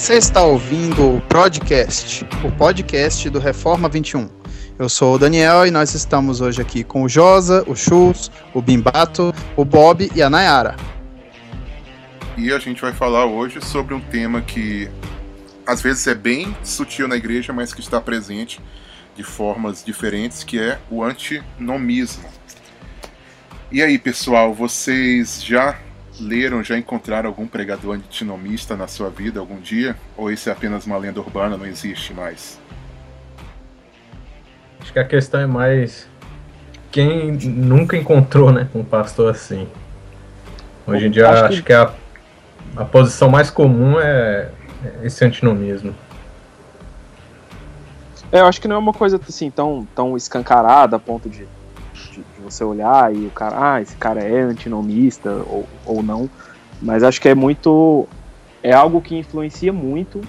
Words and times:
Você 0.00 0.14
está 0.14 0.42
ouvindo 0.42 1.16
o 1.16 1.20
Podcast, 1.20 2.24
o 2.42 2.50
podcast 2.50 3.28
do 3.28 3.38
Reforma 3.38 3.86
21. 3.86 4.30
Eu 4.78 4.88
sou 4.88 5.14
o 5.14 5.18
Daniel 5.18 5.66
e 5.66 5.70
nós 5.70 5.94
estamos 5.94 6.40
hoje 6.40 6.58
aqui 6.62 6.82
com 6.82 7.02
o 7.02 7.08
Josa, 7.08 7.62
o 7.66 7.76
Chus, 7.76 8.32
o 8.54 8.62
Bimbato, 8.62 9.30
o 9.54 9.62
Bob 9.62 10.10
e 10.14 10.22
a 10.22 10.30
Nayara. 10.30 10.74
E 12.34 12.50
a 12.50 12.58
gente 12.58 12.80
vai 12.80 12.94
falar 12.94 13.26
hoje 13.26 13.60
sobre 13.60 13.92
um 13.92 14.00
tema 14.00 14.40
que 14.40 14.88
às 15.66 15.82
vezes 15.82 16.06
é 16.06 16.14
bem 16.14 16.56
sutil 16.64 17.06
na 17.06 17.16
igreja, 17.16 17.52
mas 17.52 17.74
que 17.74 17.82
está 17.82 18.00
presente 18.00 18.58
de 19.14 19.22
formas 19.22 19.84
diferentes, 19.84 20.42
que 20.42 20.58
é 20.58 20.78
o 20.90 21.04
antinomismo. 21.04 22.26
E 23.70 23.82
aí, 23.82 23.98
pessoal, 23.98 24.54
vocês 24.54 25.44
já 25.44 25.78
leram, 26.20 26.62
já 26.62 26.76
encontraram 26.78 27.28
algum 27.28 27.46
pregador 27.46 27.96
antinomista 27.96 28.76
na 28.76 28.86
sua 28.86 29.10
vida 29.10 29.40
algum 29.40 29.58
dia? 29.58 29.96
Ou 30.16 30.30
isso 30.30 30.48
é 30.48 30.52
apenas 30.52 30.86
uma 30.86 30.96
lenda 30.96 31.20
urbana, 31.20 31.56
não 31.56 31.66
existe 31.66 32.12
mais? 32.12 32.58
Acho 34.80 34.92
que 34.92 34.98
a 34.98 35.04
questão 35.04 35.40
é 35.40 35.46
mais 35.46 36.08
quem 36.90 37.32
nunca 37.32 37.96
encontrou, 37.96 38.52
né, 38.52 38.68
um 38.74 38.84
pastor 38.84 39.30
assim. 39.30 39.68
Hoje 40.86 41.06
em 41.06 41.10
dia 41.10 41.28
acho, 41.28 41.44
acho 41.44 41.56
que, 41.58 41.62
que 41.62 41.72
a, 41.72 41.92
a 42.76 42.84
posição 42.84 43.28
mais 43.28 43.50
comum 43.50 44.00
é 44.00 44.50
esse 45.02 45.24
antinomismo. 45.24 45.94
É, 48.32 48.40
eu 48.40 48.46
acho 48.46 48.60
que 48.60 48.68
não 48.68 48.76
é 48.76 48.78
uma 48.78 48.92
coisa 48.92 49.20
assim 49.28 49.50
tão, 49.50 49.86
tão 49.94 50.16
escancarada 50.16 50.96
a 50.96 50.98
ponto 50.98 51.28
de 51.28 51.46
de, 52.20 52.36
de, 52.36 52.44
você 52.44 52.64
olhar 52.64 53.14
e 53.14 53.26
o 53.26 53.30
cara, 53.30 53.74
ah, 53.74 53.82
esse 53.82 53.96
cara 53.96 54.20
é 54.20 54.40
antinomista 54.40 55.30
ou, 55.30 55.66
ou 55.84 56.02
não, 56.02 56.28
mas 56.80 57.02
acho 57.02 57.20
que 57.20 57.28
é 57.28 57.34
muito, 57.34 58.06
é 58.62 58.72
algo 58.72 59.00
que 59.00 59.16
influencia 59.16 59.72
muito, 59.72 60.20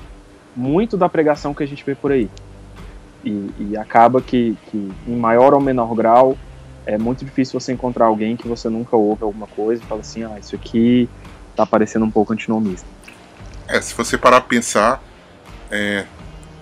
muito 0.56 0.98
da 0.98 1.08
pregação 1.08 1.54
que 1.54 1.64
a 1.64 1.68
gente 1.68 1.84
vê 1.84 1.96
por 1.96 2.12
aí. 2.12 2.30
E, 3.24 3.50
e 3.60 3.78
acaba 3.78 4.22
que, 4.22 4.58
que, 4.70 4.92
em 5.08 5.16
maior 5.16 5.54
ou 5.54 5.62
menor 5.62 5.94
grau, 5.94 6.38
é 6.86 6.98
muito 6.98 7.24
difícil 7.24 7.60
você 7.60 7.72
encontrar 7.72 8.06
alguém 8.06 8.36
que 8.36 8.48
você 8.48 8.68
nunca 8.68 8.96
ouve 8.96 9.24
alguma 9.24 9.48
coisa 9.48 9.82
e 9.82 9.86
fala 9.86 10.02
assim, 10.02 10.24
ah, 10.24 10.38
isso 10.40 10.56
aqui 10.56 11.08
tá 11.56 11.66
parecendo 11.66 12.06
um 12.06 12.12
pouco 12.12 12.34
antinomista. 12.34 12.88
É, 13.68 13.80
se 13.80 13.94
você 13.94 14.18
parar 14.18 14.38
a 14.38 14.42
pensar, 14.42 15.02
é, 15.70 16.06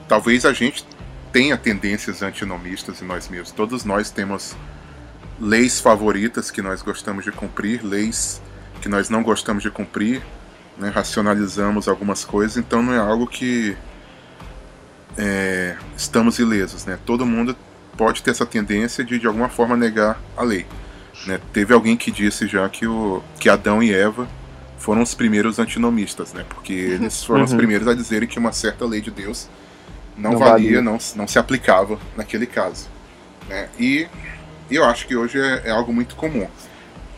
talvez 0.07 0.45
a 0.45 0.53
gente 0.53 0.85
tenha 1.31 1.57
tendências 1.57 2.21
antinomistas 2.21 3.01
em 3.01 3.05
nós 3.05 3.29
mesmos. 3.29 3.51
Todos 3.51 3.85
nós 3.85 4.09
temos 4.09 4.55
leis 5.39 5.79
favoritas 5.79 6.51
que 6.51 6.61
nós 6.61 6.81
gostamos 6.81 7.23
de 7.23 7.31
cumprir, 7.31 7.83
leis 7.83 8.41
que 8.81 8.89
nós 8.89 9.09
não 9.09 9.23
gostamos 9.23 9.63
de 9.63 9.69
cumprir, 9.69 10.21
né, 10.77 10.89
racionalizamos 10.89 11.87
algumas 11.87 12.23
coisas, 12.23 12.57
então 12.57 12.81
não 12.81 12.93
é 12.93 12.97
algo 12.97 13.27
que 13.27 13.75
é, 15.17 15.75
estamos 15.97 16.39
ilesos. 16.39 16.85
Né? 16.85 16.97
Todo 17.05 17.25
mundo 17.25 17.55
pode 17.97 18.23
ter 18.23 18.31
essa 18.31 18.45
tendência 18.45 19.03
de 19.03 19.19
de 19.19 19.27
alguma 19.27 19.49
forma 19.49 19.75
negar 19.75 20.19
a 20.37 20.43
lei. 20.43 20.65
Né? 21.25 21.39
Teve 21.51 21.73
alguém 21.73 21.97
que 21.97 22.11
disse 22.11 22.47
já 22.47 22.67
que, 22.69 22.87
o, 22.87 23.21
que 23.39 23.49
Adão 23.49 23.83
e 23.83 23.93
Eva 23.93 24.27
foram 24.77 25.01
os 25.01 25.13
primeiros 25.13 25.59
antinomistas, 25.59 26.33
né? 26.33 26.45
porque 26.47 26.71
eles 26.71 27.23
foram 27.23 27.41
uhum. 27.41 27.47
os 27.47 27.53
primeiros 27.53 27.87
a 27.87 27.93
dizerem 27.93 28.27
que 28.27 28.39
uma 28.39 28.53
certa 28.53 28.85
lei 28.85 29.01
de 29.01 29.11
Deus 29.11 29.49
não, 30.15 30.31
não 30.31 30.39
valia, 30.39 30.53
valia, 30.53 30.81
Não, 30.81 30.97
não 31.15 31.27
se 31.27 31.37
aplicava 31.37 31.99
naquele 32.15 32.45
caso. 32.45 32.87
Né? 33.49 33.67
E 33.77 34.07
e 34.07 34.07
eu 34.75 34.85
acho 34.85 35.07
que 35.07 35.15
hoje 35.15 35.39
é, 35.39 35.63
é 35.65 35.71
algo 35.71 35.93
muito 35.93 36.15
comum. 36.15 36.47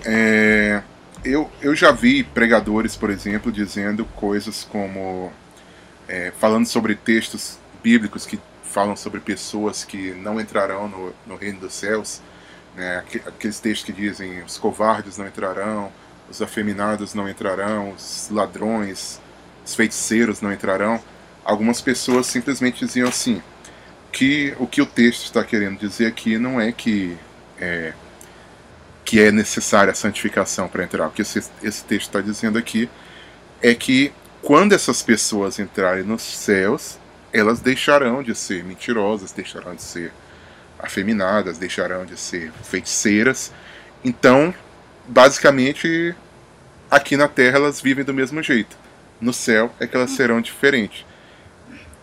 É, 0.05 0.81
eu, 1.23 1.49
eu 1.61 1.75
já 1.75 1.91
vi 1.91 2.23
pregadores, 2.23 2.95
por 2.95 3.09
exemplo, 3.09 3.51
dizendo 3.51 4.05
coisas 4.15 4.63
como. 4.63 5.31
É, 6.07 6.31
falando 6.39 6.65
sobre 6.65 6.95
textos 6.95 7.57
bíblicos 7.81 8.25
que 8.25 8.39
falam 8.63 8.95
sobre 8.95 9.19
pessoas 9.19 9.83
que 9.83 10.11
não 10.11 10.39
entrarão 10.39 10.87
no, 10.87 11.13
no 11.27 11.35
reino 11.35 11.59
dos 11.59 11.73
céus. 11.73 12.21
Né, 12.75 13.03
aqueles 13.27 13.59
textos 13.59 13.85
que 13.85 13.93
dizem 13.93 14.41
os 14.43 14.57
covardes 14.57 15.17
não 15.17 15.27
entrarão, 15.27 15.91
os 16.29 16.41
afeminados 16.41 17.13
não 17.13 17.27
entrarão, 17.27 17.91
os 17.91 18.29
ladrões, 18.31 19.19
os 19.65 19.75
feiticeiros 19.75 20.41
não 20.41 20.51
entrarão. 20.51 20.99
Algumas 21.43 21.81
pessoas 21.81 22.27
simplesmente 22.27 22.85
diziam 22.85 23.09
assim: 23.09 23.41
que 24.11 24.55
o 24.59 24.67
que 24.67 24.81
o 24.81 24.85
texto 24.85 25.25
está 25.25 25.43
querendo 25.43 25.79
dizer 25.79 26.07
aqui 26.07 26.37
não 26.37 26.59
é 26.59 26.71
que 26.71 27.17
é, 27.61 27.93
que 29.05 29.21
é 29.21 29.31
necessária 29.31 29.91
a 29.91 29.95
santificação 29.95 30.67
para 30.67 30.83
entrar. 30.83 31.07
O 31.07 31.11
que 31.11 31.21
esse, 31.21 31.39
esse 31.61 31.83
texto 31.83 32.07
está 32.07 32.21
dizendo 32.21 32.57
aqui 32.57 32.89
é 33.61 33.75
que 33.75 34.11
quando 34.41 34.73
essas 34.73 35.01
pessoas 35.01 35.59
entrarem 35.59 36.03
nos 36.03 36.23
céus, 36.23 36.97
elas 37.31 37.59
deixarão 37.59 38.23
de 38.23 38.33
ser 38.35 38.63
mentirosas, 38.63 39.31
deixarão 39.31 39.75
de 39.75 39.83
ser 39.83 40.11
afeminadas, 40.79 41.57
deixarão 41.57 42.05
de 42.05 42.17
ser 42.17 42.51
feiticeiras. 42.63 43.51
Então, 44.03 44.53
basicamente, 45.07 46.15
aqui 46.89 47.15
na 47.15 47.27
Terra 47.27 47.57
elas 47.57 47.79
vivem 47.79 48.03
do 48.03 48.13
mesmo 48.13 48.41
jeito. 48.41 48.75
No 49.19 49.31
céu 49.31 49.73
é 49.79 49.85
que 49.85 49.95
elas 49.95 50.11
serão 50.11 50.41
diferentes. 50.41 51.05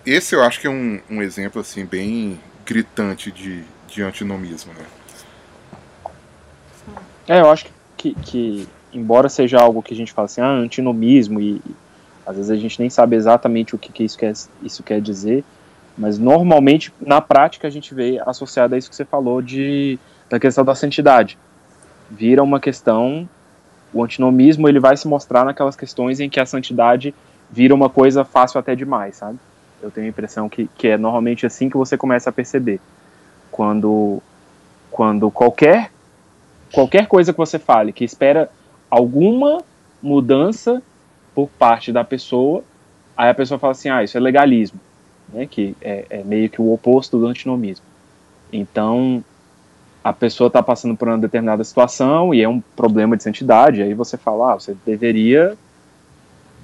Esse 0.06 0.34
eu 0.34 0.42
acho 0.42 0.60
que 0.60 0.66
é 0.66 0.70
um, 0.70 1.00
um 1.10 1.20
exemplo 1.20 1.60
assim 1.60 1.84
bem 1.84 2.40
gritante 2.64 3.32
de, 3.32 3.64
de 3.88 4.02
antinomismo. 4.02 4.72
Né? 4.72 4.84
É, 7.28 7.40
eu 7.40 7.50
acho 7.50 7.66
que, 7.96 8.14
que, 8.14 8.66
embora 8.92 9.28
seja 9.28 9.60
algo 9.60 9.82
que 9.82 9.92
a 9.92 9.96
gente 9.96 10.12
fala 10.12 10.26
assim, 10.26 10.40
ah, 10.40 10.48
antinomismo, 10.48 11.40
e, 11.40 11.56
e 11.56 11.76
às 12.26 12.36
vezes 12.36 12.50
a 12.50 12.56
gente 12.56 12.80
nem 12.80 12.88
sabe 12.88 13.16
exatamente 13.16 13.74
o 13.74 13.78
que, 13.78 13.92
que 13.92 14.02
isso, 14.02 14.16
quer, 14.16 14.32
isso 14.62 14.82
quer 14.82 15.00
dizer, 15.00 15.44
mas 15.96 16.18
normalmente, 16.18 16.92
na 17.00 17.20
prática, 17.20 17.66
a 17.66 17.70
gente 17.70 17.92
vê 17.92 18.22
associado 18.24 18.74
a 18.74 18.78
isso 18.78 18.88
que 18.88 18.94
você 18.94 19.04
falou 19.04 19.42
de, 19.42 19.98
da 20.30 20.38
questão 20.38 20.64
da 20.64 20.74
santidade. 20.74 21.36
Vira 22.08 22.42
uma 22.42 22.60
questão, 22.60 23.28
o 23.92 24.02
antinomismo 24.02 24.68
ele 24.68 24.78
vai 24.78 24.96
se 24.96 25.08
mostrar 25.08 25.44
naquelas 25.44 25.74
questões 25.74 26.20
em 26.20 26.30
que 26.30 26.38
a 26.38 26.46
santidade 26.46 27.12
vira 27.50 27.74
uma 27.74 27.90
coisa 27.90 28.24
fácil 28.24 28.60
até 28.60 28.76
demais, 28.76 29.16
sabe? 29.16 29.38
Eu 29.82 29.90
tenho 29.90 30.06
a 30.06 30.10
impressão 30.10 30.48
que, 30.48 30.68
que 30.78 30.88
é 30.88 30.96
normalmente 30.96 31.44
assim 31.44 31.68
que 31.68 31.76
você 31.76 31.96
começa 31.96 32.30
a 32.30 32.32
perceber. 32.32 32.80
Quando, 33.50 34.22
quando 34.90 35.30
qualquer 35.30 35.90
qualquer 36.72 37.06
coisa 37.06 37.32
que 37.32 37.38
você 37.38 37.58
fale 37.58 37.92
que 37.92 38.04
espera 38.04 38.50
alguma 38.90 39.62
mudança 40.02 40.82
por 41.34 41.48
parte 41.48 41.92
da 41.92 42.04
pessoa, 42.04 42.64
aí 43.16 43.28
a 43.30 43.34
pessoa 43.34 43.58
fala 43.58 43.72
assim, 43.72 43.88
ah, 43.88 44.02
isso 44.02 44.16
é 44.16 44.20
legalismo, 44.20 44.80
né, 45.28 45.46
que 45.46 45.76
é, 45.80 46.04
é 46.10 46.24
meio 46.24 46.48
que 46.48 46.60
o 46.60 46.72
oposto 46.72 47.18
do 47.18 47.26
antinomismo. 47.26 47.84
Então, 48.52 49.22
a 50.02 50.12
pessoa 50.12 50.48
está 50.48 50.62
passando 50.62 50.96
por 50.96 51.08
uma 51.08 51.18
determinada 51.18 51.62
situação 51.62 52.32
e 52.32 52.42
é 52.42 52.48
um 52.48 52.60
problema 52.60 53.16
de 53.16 53.22
santidade, 53.22 53.82
aí 53.82 53.94
você 53.94 54.16
fala, 54.16 54.52
ah, 54.52 54.54
você 54.54 54.76
deveria 54.86 55.56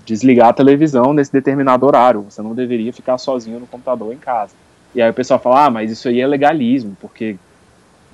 desligar 0.07 0.49
a 0.49 0.53
televisão 0.53 1.13
nesse 1.13 1.33
determinado 1.33 1.87
horário, 1.87 2.23
você 2.23 2.43
não 2.43 2.55
deveria 2.55 2.93
ficar 2.93 3.19
sozinho 3.19 3.61
no 3.61 3.67
computador 3.67 4.13
em 4.13 4.19
casa. 4.19 4.55
E 4.95 5.03
aí 5.03 5.11
o 5.11 5.15
pessoal 5.15 5.41
fala, 5.41 5.67
ah, 5.67 5.71
mas 5.71 5.91
isso 5.91 6.09
aí 6.09 6.21
é 6.21 6.27
legalismo, 6.27 6.97
porque... 7.01 7.37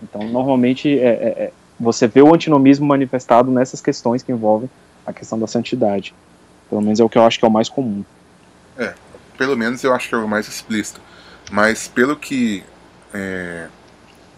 Então, 0.02 0.22
normalmente, 0.28 0.98
é, 0.98 1.08
é, 1.08 1.42
é 1.44 1.52
você 1.80 2.06
vê 2.06 2.20
o 2.20 2.34
antinomismo 2.34 2.86
manifestado 2.86 3.50
nessas 3.50 3.80
questões 3.80 4.22
que 4.22 4.30
envolvem 4.30 4.68
a 5.06 5.12
questão 5.12 5.38
da 5.38 5.46
santidade. 5.46 6.14
Pelo 6.68 6.82
menos 6.82 7.00
é 7.00 7.04
o 7.04 7.08
que 7.08 7.16
eu 7.16 7.24
acho 7.24 7.38
que 7.38 7.44
é 7.44 7.48
o 7.48 7.50
mais 7.50 7.68
comum. 7.68 8.04
É, 8.76 8.94
pelo 9.38 9.56
menos 9.56 9.82
eu 9.82 9.94
acho 9.94 10.08
que 10.08 10.14
é 10.14 10.18
o 10.18 10.28
mais 10.28 10.46
explícito. 10.46 11.00
Mas 11.50 11.88
pelo 11.88 12.14
que 12.14 12.62
é, 13.14 13.66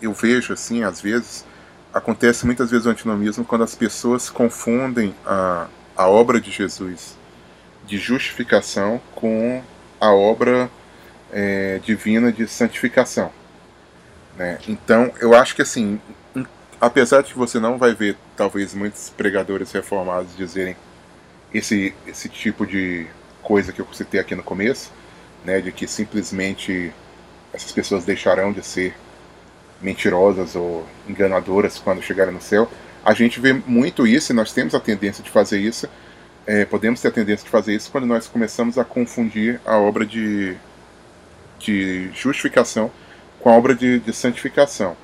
eu 0.00 0.12
vejo, 0.12 0.53
assim, 0.53 0.85
às 0.85 1.00
vezes, 1.00 1.44
acontece 1.93 2.47
muitas 2.47 2.71
vezes 2.71 2.87
o 2.87 2.91
antinomismo 2.91 3.44
quando 3.44 3.65
as 3.65 3.75
pessoas 3.75 4.31
confundem 4.31 5.15
a, 5.27 5.67
a 5.97 6.09
obra 6.09 6.41
de 6.41 6.50
Jesus 6.50 7.17
de 7.85 7.99
justificação 7.99 9.00
com 9.15 9.61
a 10.00 10.12
obra 10.12 10.71
é, 11.33 11.81
divina 11.85 12.33
de 12.33 12.47
santificação. 12.47 13.31
Né? 14.37 14.59
Então, 14.69 15.12
eu 15.21 15.35
acho 15.35 15.55
que 15.55 15.62
assim, 15.62 16.00
apesar 16.82 17.23
de 17.23 17.32
que 17.32 17.38
você 17.38 17.61
não 17.61 17.79
vai 17.79 17.94
ver, 17.94 18.17
talvez, 18.37 18.75
muitos 18.75 19.08
pregadores 19.08 19.70
reformados 19.70 20.37
dizerem 20.37 20.76
esse, 21.55 21.94
esse 22.08 22.29
tipo 22.29 22.67
de 22.67 23.06
coisa 23.40 23.73
que 23.73 23.81
eu 23.81 23.87
citei 23.93 24.19
aqui 24.19 24.34
no 24.34 24.43
começo, 24.43 24.90
né, 25.44 25.61
de 25.61 25.70
que 25.70 25.87
simplesmente 25.87 26.93
essas 27.52 27.70
pessoas 27.70 28.05
deixarão 28.05 28.52
de 28.52 28.64
ser 28.64 28.96
mentirosas 29.81 30.56
ou 30.56 30.84
enganadoras 31.08 31.79
quando 31.79 32.02
chegarem 32.02 32.34
no 32.34 32.43
céu. 32.43 32.69
A 33.05 33.14
gente 33.14 33.38
vê 33.38 33.52
muito 33.52 34.05
isso 34.05 34.32
e 34.32 34.34
nós 34.34 34.52
temos 34.52 34.75
a 34.75 34.81
tendência 34.81 35.23
de 35.23 35.31
fazer 35.31 35.61
isso. 35.61 35.88
É, 36.44 36.64
podemos 36.64 37.00
ter 37.00 37.08
a 37.08 37.12
tendência 37.12 37.44
de 37.44 37.50
fazer 37.50 37.76
isso 37.76 37.93
quando 37.93 38.06
nós 38.08 38.26
começamos 38.26 38.76
a 38.76 38.84
confundir 38.84 39.61
a 39.64 39.79
obra 39.79 40.05
de, 40.05 40.56
de 41.61 42.11
justificação 42.12 42.90
com 43.38 43.50
a 43.50 43.52
obra 43.52 43.73
de, 43.73 44.00
de 44.00 44.12
santificação. 44.12 44.96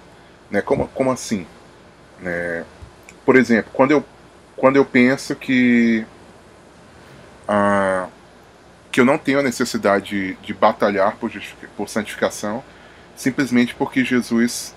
Né? 0.51 0.61
Como, 0.61 0.89
como 0.89 1.13
assim? 1.13 1.47
É, 2.25 2.65
por 3.25 3.37
exemplo, 3.37 3.71
quando 3.73 3.93
eu, 3.93 4.05
quando 4.57 4.77
eu 4.77 4.85
penso 4.85 5.35
que, 5.37 6.05
a, 7.47 8.09
que 8.91 9.01
eu 9.01 9.05
não 9.05 9.19
tenho 9.19 9.39
a 9.39 9.43
necessidade 9.43 10.11
de, 10.11 10.35
de 10.37 10.55
batalhar 10.55 11.17
por, 11.17 11.31
por 11.77 11.89
santificação, 11.89 12.63
simplesmente 13.17 13.75
porque 13.75 14.05
Jesus 14.05 14.75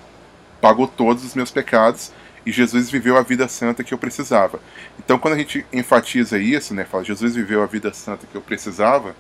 pagou 0.60 0.88
todos 0.88 1.24
os 1.24 1.34
meus 1.34 1.52
pecados 1.52 2.12
e 2.46 2.52
Jesus 2.52 2.90
viveu 2.90 3.18
a 3.18 3.22
vida 3.22 3.48
santa 3.48 3.84
que 3.84 3.94
eu 3.94 3.98
precisava. 3.98 4.60
Então, 5.00 5.18
quando 5.18 5.36
a 5.36 5.38
gente 5.38 5.66
enfatiza 5.72 6.38
isso, 6.40 6.74
né, 6.74 6.84
fala 6.84 7.04
Jesus 7.04 7.36
viveu 7.36 7.62
a 7.62 7.66
vida 7.66 7.94
santa 7.94 8.26
que 8.26 8.36
eu 8.36 8.42
precisava, 8.42 9.16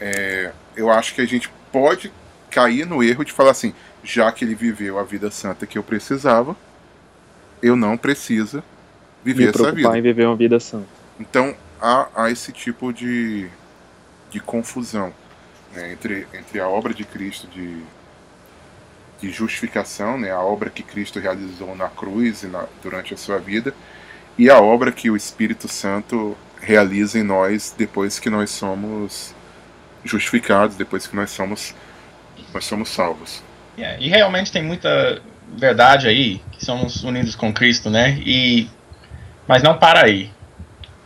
é, 0.00 0.52
eu 0.76 0.90
acho 0.90 1.14
que 1.14 1.20
a 1.20 1.26
gente 1.26 1.48
pode 1.70 2.12
cair 2.50 2.84
no 2.84 3.02
erro 3.02 3.24
de 3.24 3.32
falar 3.32 3.52
assim, 3.52 3.74
já 4.02 4.30
que 4.32 4.44
ele 4.44 4.54
viveu 4.54 4.98
a 4.98 5.04
vida 5.04 5.30
santa 5.30 5.66
que 5.66 5.78
eu 5.78 5.82
precisava, 5.82 6.56
eu 7.62 7.76
não 7.76 7.96
preciso 7.96 8.62
viver 9.24 9.44
Me 9.44 9.48
essa 9.50 9.72
vida. 9.72 9.98
em 9.98 10.02
viver 10.02 10.26
uma 10.26 10.36
vida 10.36 10.58
santa. 10.58 10.88
Então, 11.18 11.54
há, 11.80 12.08
há 12.14 12.30
esse 12.30 12.52
tipo 12.52 12.92
de, 12.92 13.48
de 14.30 14.40
confusão 14.40 15.12
né, 15.74 15.92
entre, 15.92 16.26
entre 16.34 16.60
a 16.60 16.68
obra 16.68 16.92
de 16.92 17.04
Cristo 17.04 17.46
de, 17.48 17.82
de 19.20 19.30
justificação, 19.30 20.18
né, 20.18 20.30
a 20.30 20.40
obra 20.40 20.70
que 20.70 20.82
Cristo 20.82 21.20
realizou 21.20 21.74
na 21.76 21.88
cruz 21.88 22.42
e 22.42 22.46
na, 22.46 22.66
durante 22.82 23.14
a 23.14 23.16
sua 23.16 23.38
vida, 23.38 23.72
e 24.36 24.50
a 24.50 24.60
obra 24.60 24.90
que 24.90 25.10
o 25.10 25.16
Espírito 25.16 25.68
Santo 25.68 26.36
realiza 26.60 27.18
em 27.18 27.22
nós 27.22 27.74
depois 27.76 28.18
que 28.18 28.30
nós 28.30 28.50
somos 28.50 29.34
justificados, 30.04 30.76
depois 30.76 31.06
que 31.06 31.14
nós 31.14 31.30
somos, 31.30 31.74
nós 32.52 32.64
somos 32.64 32.88
salvos. 32.88 33.42
Yeah, 33.76 34.00
e 34.00 34.08
realmente 34.08 34.52
tem 34.52 34.62
muita 34.62 35.22
verdade 35.56 36.08
aí, 36.08 36.40
que 36.52 36.64
somos 36.64 37.02
unidos 37.04 37.34
com 37.34 37.52
Cristo, 37.52 37.90
né? 37.90 38.20
E, 38.24 38.68
mas 39.46 39.62
não 39.62 39.78
para 39.78 40.04
aí. 40.04 40.30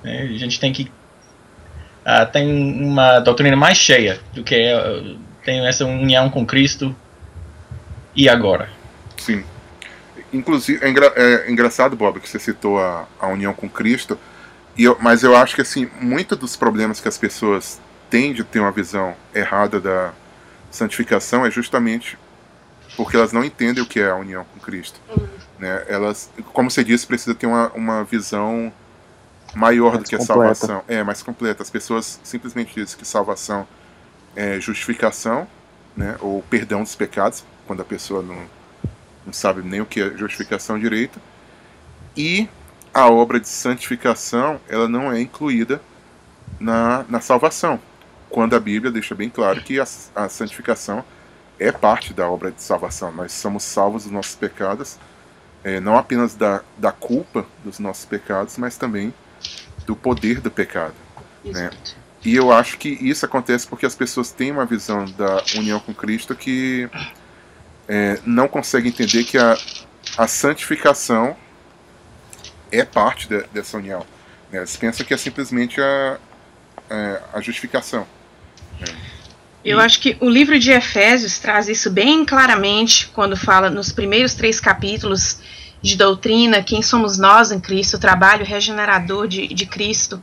Né? 0.03 0.23
A 0.23 0.39
gente 0.39 0.61
tem 0.61 0.73
que 0.73 0.91
uh, 2.05 2.31
tem 2.33 2.49
uma 2.85 3.19
doutrina 3.19 3.57
mais 3.57 3.77
cheia 3.77 4.21
do 4.33 4.45
que 4.45 4.55
uh, 4.55 5.19
tem 5.45 5.67
essa 5.67 5.85
união 5.85 6.31
com 6.31 6.47
Cristo 6.47 6.95
e 8.15 8.29
agora. 8.29 8.69
Sim. 9.17 9.45
Inclusive, 10.33 10.85
é, 10.85 10.89
engra 10.89 11.13
é 11.17 11.51
engraçado, 11.51 11.97
Bob, 11.97 12.21
que 12.21 12.29
você 12.29 12.39
citou 12.39 12.79
a, 12.79 13.07
a 13.19 13.29
união 13.29 13.53
com 13.53 13.69
Cristo, 13.69 14.19
e 14.77 14.85
eu, 14.85 14.97
mas 15.01 15.23
eu 15.23 15.37
acho 15.37 15.55
que 15.55 15.63
assim, 15.63 15.89
muitos 16.01 16.39
dos 16.39 16.57
problemas 16.57 17.01
que 17.01 17.09
as 17.09 17.17
pessoas 17.17 17.81
têm 18.11 18.33
de 18.33 18.45
ter 18.45 18.61
uma 18.61 18.73
visão 18.73 19.15
errada 19.35 19.81
da 19.81 20.13
santificação 20.71 21.47
é 21.47 21.51
justamente 21.51 22.19
porque 22.97 23.17
elas 23.17 23.33
não 23.33 23.45
entendem 23.45 23.83
o 23.83 23.87
que 23.87 24.01
é 24.01 24.11
a 24.11 24.17
união 24.17 24.45
com 24.53 24.61
Cristo. 24.61 25.01
Uhum. 25.09 25.29
Né? 25.59 25.85
Elas, 25.89 26.31
como 26.53 26.71
você 26.71 26.83
disse, 26.83 27.07
precisa 27.07 27.35
ter 27.35 27.47
uma, 27.47 27.71
uma 27.73 28.05
visão 28.05 28.73
maior 29.55 29.93
mais 29.93 30.05
do 30.05 30.09
que 30.09 30.15
a 30.15 30.19
completa. 30.19 30.55
salvação. 30.55 30.85
É, 30.89 31.03
mais 31.03 31.23
completa. 31.23 31.63
As 31.63 31.71
pessoas 31.71 32.21
simplesmente 32.23 32.75
dizem 32.75 32.99
que 32.99 33.07
salvação 33.07 33.67
é 34.35 34.61
justificação, 34.61 35.47
né, 35.97 36.17
ou 36.21 36.43
perdão 36.43 36.83
dos 36.83 36.95
pecados, 36.95 37.43
quando 37.67 37.81
a 37.81 37.85
pessoa 37.85 38.23
não, 38.23 38.39
não 39.25 39.33
sabe 39.33 39.63
nem 39.63 39.81
o 39.81 39.87
que 39.87 40.01
é 40.01 40.11
justificação 40.17 40.79
direito. 40.79 41.19
E 42.15 42.49
a 42.93 43.11
obra 43.11 43.41
de 43.41 43.49
santificação, 43.49 44.61
ela 44.69 44.89
não 44.89 45.11
é 45.11 45.21
incluída 45.21 45.81
na, 46.61 47.05
na 47.09 47.21
salvação, 47.21 47.81
quando 48.29 48.55
a 48.55 48.61
Bíblia 48.61 48.93
deixa 48.93 49.15
bem 49.15 49.31
claro 49.31 49.63
que 49.63 49.81
a, 49.81 49.87
a 50.15 50.29
santificação 50.29 51.05
é 51.59 51.73
parte 51.73 52.13
da 52.13 52.29
obra 52.29 52.51
de 52.51 52.63
salvação. 52.63 53.13
Nós 53.13 53.33
somos 53.33 53.63
salvos 53.63 54.05
dos 54.05 54.13
nossos 54.13 54.35
pecados, 54.35 54.99
é, 55.65 55.81
não 55.81 55.97
apenas 55.97 56.35
da, 56.35 56.63
da 56.77 56.93
culpa 56.93 57.47
dos 57.65 57.79
nossos 57.79 58.05
pecados, 58.05 58.57
mas 58.59 58.77
também 58.77 59.13
do 59.87 59.97
poder 59.97 60.41
do 60.41 60.51
pecado. 60.51 60.95
Né? 61.45 61.71
E 62.25 62.35
eu 62.35 62.53
acho 62.53 62.79
que 62.79 62.89
isso 62.89 63.25
acontece 63.25 63.67
porque 63.67 63.87
as 63.87 63.95
pessoas 63.95 64.33
têm 64.33 64.51
uma 64.51 64.67
visão 64.67 65.05
da 65.05 65.43
união 65.57 65.79
com 65.81 65.95
Cristo 65.95 66.35
que 66.35 66.89
é, 67.89 68.19
não 68.27 68.49
consegue 68.49 68.89
entender 68.89 69.25
que 69.25 69.39
a, 69.39 69.57
a 70.19 70.27
santificação 70.27 71.37
é 72.71 72.85
parte 72.85 73.29
de, 73.29 73.43
dessa 73.49 73.77
união. 73.77 74.05
Né? 74.51 74.59
Eles 74.59 74.77
pensam 74.77 75.07
que 75.07 75.15
é 75.15 75.17
simplesmente 75.17 75.81
a, 75.81 76.19
a, 76.91 76.95
é, 76.95 77.23
a 77.35 77.41
justificação. 77.41 78.07
Né? 78.81 79.16
Eu 79.67 79.81
acho 79.81 79.99
que 79.99 80.17
o 80.21 80.31
livro 80.31 80.57
de 80.61 80.71
Efésios 80.71 81.41
traz 81.41 81.69
isso 81.69 81.91
bem 81.91 82.25
claramente 82.25 83.09
quando 83.09 83.37
fala 83.37 83.69
nos 83.69 83.91
primeiros 83.91 84.33
três 84.33 84.61
capítulos 84.61 85.41
de 85.83 85.97
doutrina, 85.97 86.63
quem 86.63 86.83
somos 86.83 87.19
nós 87.19 87.51
em 87.51 87.59
Cristo, 87.59 87.97
o 87.97 88.01
trabalho 88.01 88.45
regenerador 88.45 89.27
de, 89.27 89.49
de 89.49 89.67
Cristo 89.67 90.23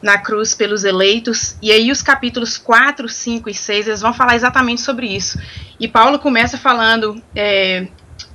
na 0.00 0.18
cruz 0.18 0.54
pelos 0.54 0.84
eleitos. 0.84 1.56
E 1.60 1.72
aí 1.72 1.90
os 1.90 2.00
capítulos 2.00 2.56
4, 2.56 3.08
5 3.08 3.50
e 3.50 3.54
6, 3.54 3.88
eles 3.88 4.00
vão 4.00 4.14
falar 4.14 4.36
exatamente 4.36 4.82
sobre 4.82 5.08
isso. 5.08 5.40
E 5.80 5.88
Paulo 5.88 6.20
começa 6.20 6.56
falando, 6.56 7.20
é, 7.34 7.88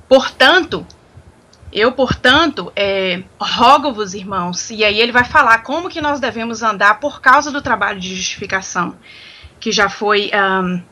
portanto, 0.06 0.86
eu, 1.72 1.92
portanto, 1.92 2.70
é, 2.76 3.22
rogo-vos, 3.40 4.12
irmãos, 4.12 4.68
e 4.70 4.84
aí 4.84 5.00
ele 5.00 5.12
vai 5.12 5.24
falar 5.24 5.62
como 5.62 5.88
que 5.88 6.02
nós 6.02 6.20
devemos 6.20 6.62
andar 6.62 7.00
por 7.00 7.22
causa 7.22 7.50
do 7.50 7.62
trabalho 7.62 7.98
de 7.98 8.14
justificação, 8.14 8.96
que 9.60 9.72
já 9.72 9.88
foi 9.88 10.30
um, 10.34 10.82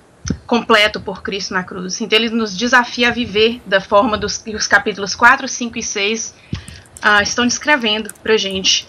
completo 0.46 1.00
por 1.00 1.22
Cristo 1.22 1.54
na 1.54 1.62
cruz. 1.62 2.00
Então 2.00 2.18
ele 2.18 2.30
nos 2.30 2.56
desafia 2.56 3.08
a 3.08 3.10
viver 3.10 3.60
da 3.66 3.80
forma 3.80 4.16
dos 4.16 4.38
que 4.38 4.54
os 4.54 4.66
capítulos 4.66 5.14
4, 5.14 5.46
5 5.46 5.78
e 5.78 5.82
6 5.82 6.30
uh, 6.30 6.58
ah, 7.02 7.22
estão 7.22 7.46
descrevendo 7.46 8.12
pra 8.22 8.36
gente. 8.36 8.86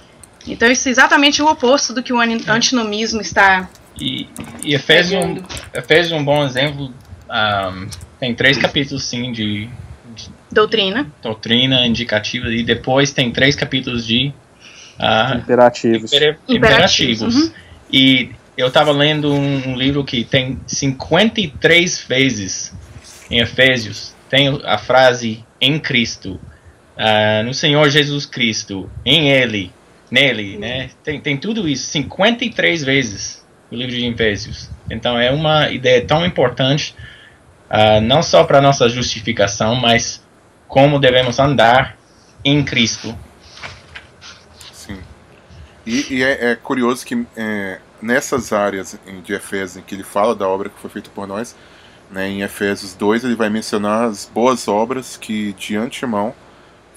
Então 0.48 0.69
isso 0.69 0.88
é 0.88 0.92
exatamente 0.92 1.42
o 1.42 1.48
oposto 1.48 1.94
do 1.94 2.04
que 2.04 2.13
o 2.13 2.19
antinomismo 2.19 3.22
está. 3.22 3.69
E, 4.00 4.27
e 4.63 4.75
Efésios, 4.75 5.24
Efésios 5.74 6.12
é 6.12 6.16
um 6.16 6.24
bom 6.24 6.45
exemplo. 6.45 6.94
Um, 7.30 7.88
tem 8.19 8.36
três 8.36 8.57
capítulos 8.57 9.04
sim 9.04 9.31
de, 9.31 9.68
de, 10.13 10.30
doutrina. 10.51 11.07
Doutrina 11.22 11.86
indicativa 11.88 12.48
e 12.50 12.63
depois 12.63 13.12
tem 13.12 13.31
três 13.31 13.55
capítulos 13.55 14.05
de 14.05 14.32
uh, 15.00 15.38
imperativos. 15.38 16.13
Imper, 16.13 16.39
imperativos. 16.48 17.36
Uhum. 17.36 17.51
E 17.91 18.32
eu 18.58 18.68
estava 18.68 18.92
lendo 18.92 19.34
um, 19.34 19.70
um, 19.70 19.76
livro 19.76 20.04
que 20.04 20.24
tem 20.24 20.60
53 20.66 22.06
vezes 22.08 22.74
em 23.30 23.40
Efésios 23.40 24.16
tem 24.30 24.62
a 24.66 24.78
frase 24.78 25.46
em 25.62 25.80
Cristo, 25.80 26.40
uh, 26.98 27.44
no 27.46 27.54
Senhor 27.54 27.90
Jesus 27.90 28.26
Cristo, 28.26 28.90
em 29.06 29.30
Ele, 29.30 29.72
nele, 30.10 30.58
né? 30.58 30.90
Tem, 31.04 31.20
tem 31.20 31.38
tudo 31.38 31.68
isso 31.68 31.88
53 31.88 32.84
vezes 32.84 33.46
no 33.72 33.78
livro 33.78 33.96
de 33.96 34.06
Efésios. 34.06 34.70
Então 34.90 35.18
é 35.20 35.32
uma 35.32 35.70
ideia 35.70 36.04
tão 36.06 36.26
importante, 36.26 36.96
uh, 37.70 38.02
não 38.02 38.22
só 38.22 38.44
para 38.44 38.62
nossa 38.62 38.90
justificação, 38.90 39.76
mas 39.76 40.24
como 40.68 41.00
devemos 41.00 41.40
andar 41.40 41.98
em 42.44 42.64
Cristo. 42.64 43.18
Sim. 44.74 45.00
E, 45.86 46.16
e 46.16 46.24
é, 46.24 46.52
é, 46.52 46.56
curioso 46.56 47.06
que 47.06 47.26
é, 47.38 47.80
nessas 48.06 48.54
áreas 48.54 48.98
de 49.24 49.34
Efésios 49.34 49.78
em 49.78 49.82
que 49.82 49.96
ele 49.96 50.04
fala 50.04 50.36
da 50.36 50.48
obra 50.48 50.70
que 50.70 50.80
foi 50.80 50.90
feita 50.92 51.10
por 51.10 51.28
nós, 51.28 51.56
né, 52.12 52.28
em 52.30 52.44
Efésios 52.44 52.94
2 52.94 53.24
ele 53.24 53.36
vai 53.36 53.50
mencionar 53.50 54.08
as 54.08 54.30
boas 54.32 54.68
obras 54.68 55.18
que 55.18 55.54
de 55.54 55.76
antemão 55.76 56.34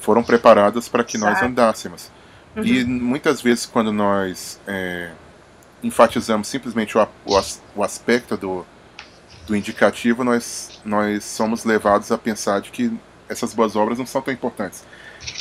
foram 0.01 0.23
preparadas 0.23 0.87
para 0.87 1.03
que 1.03 1.17
Exato. 1.17 1.33
nós 1.33 1.43
andássemos. 1.43 2.11
Uhum. 2.55 2.65
E 2.65 2.85
muitas 2.85 3.41
vezes 3.41 3.65
quando 3.65 3.91
nós 3.91 4.61
é, 4.67 5.11
enfatizamos 5.83 6.47
simplesmente 6.47 6.99
o, 6.99 7.03
o, 7.25 7.41
o 7.77 7.83
aspecto 7.83 8.37
do, 8.37 8.67
do 9.47 9.57
indicativo, 9.57 10.23
nós, 10.23 10.79
nós 10.85 11.25
somos 11.25 11.65
levados 11.65 12.13
a 12.13 12.19
pensar 12.19 12.61
de 12.61 12.71
que 12.71 12.93
essas 13.31 13.55
boas 13.55 13.77
obras 13.77 13.99
não 13.99 14.07
são 14.07 14.21
tão 14.21 14.33
importantes. 14.33 14.85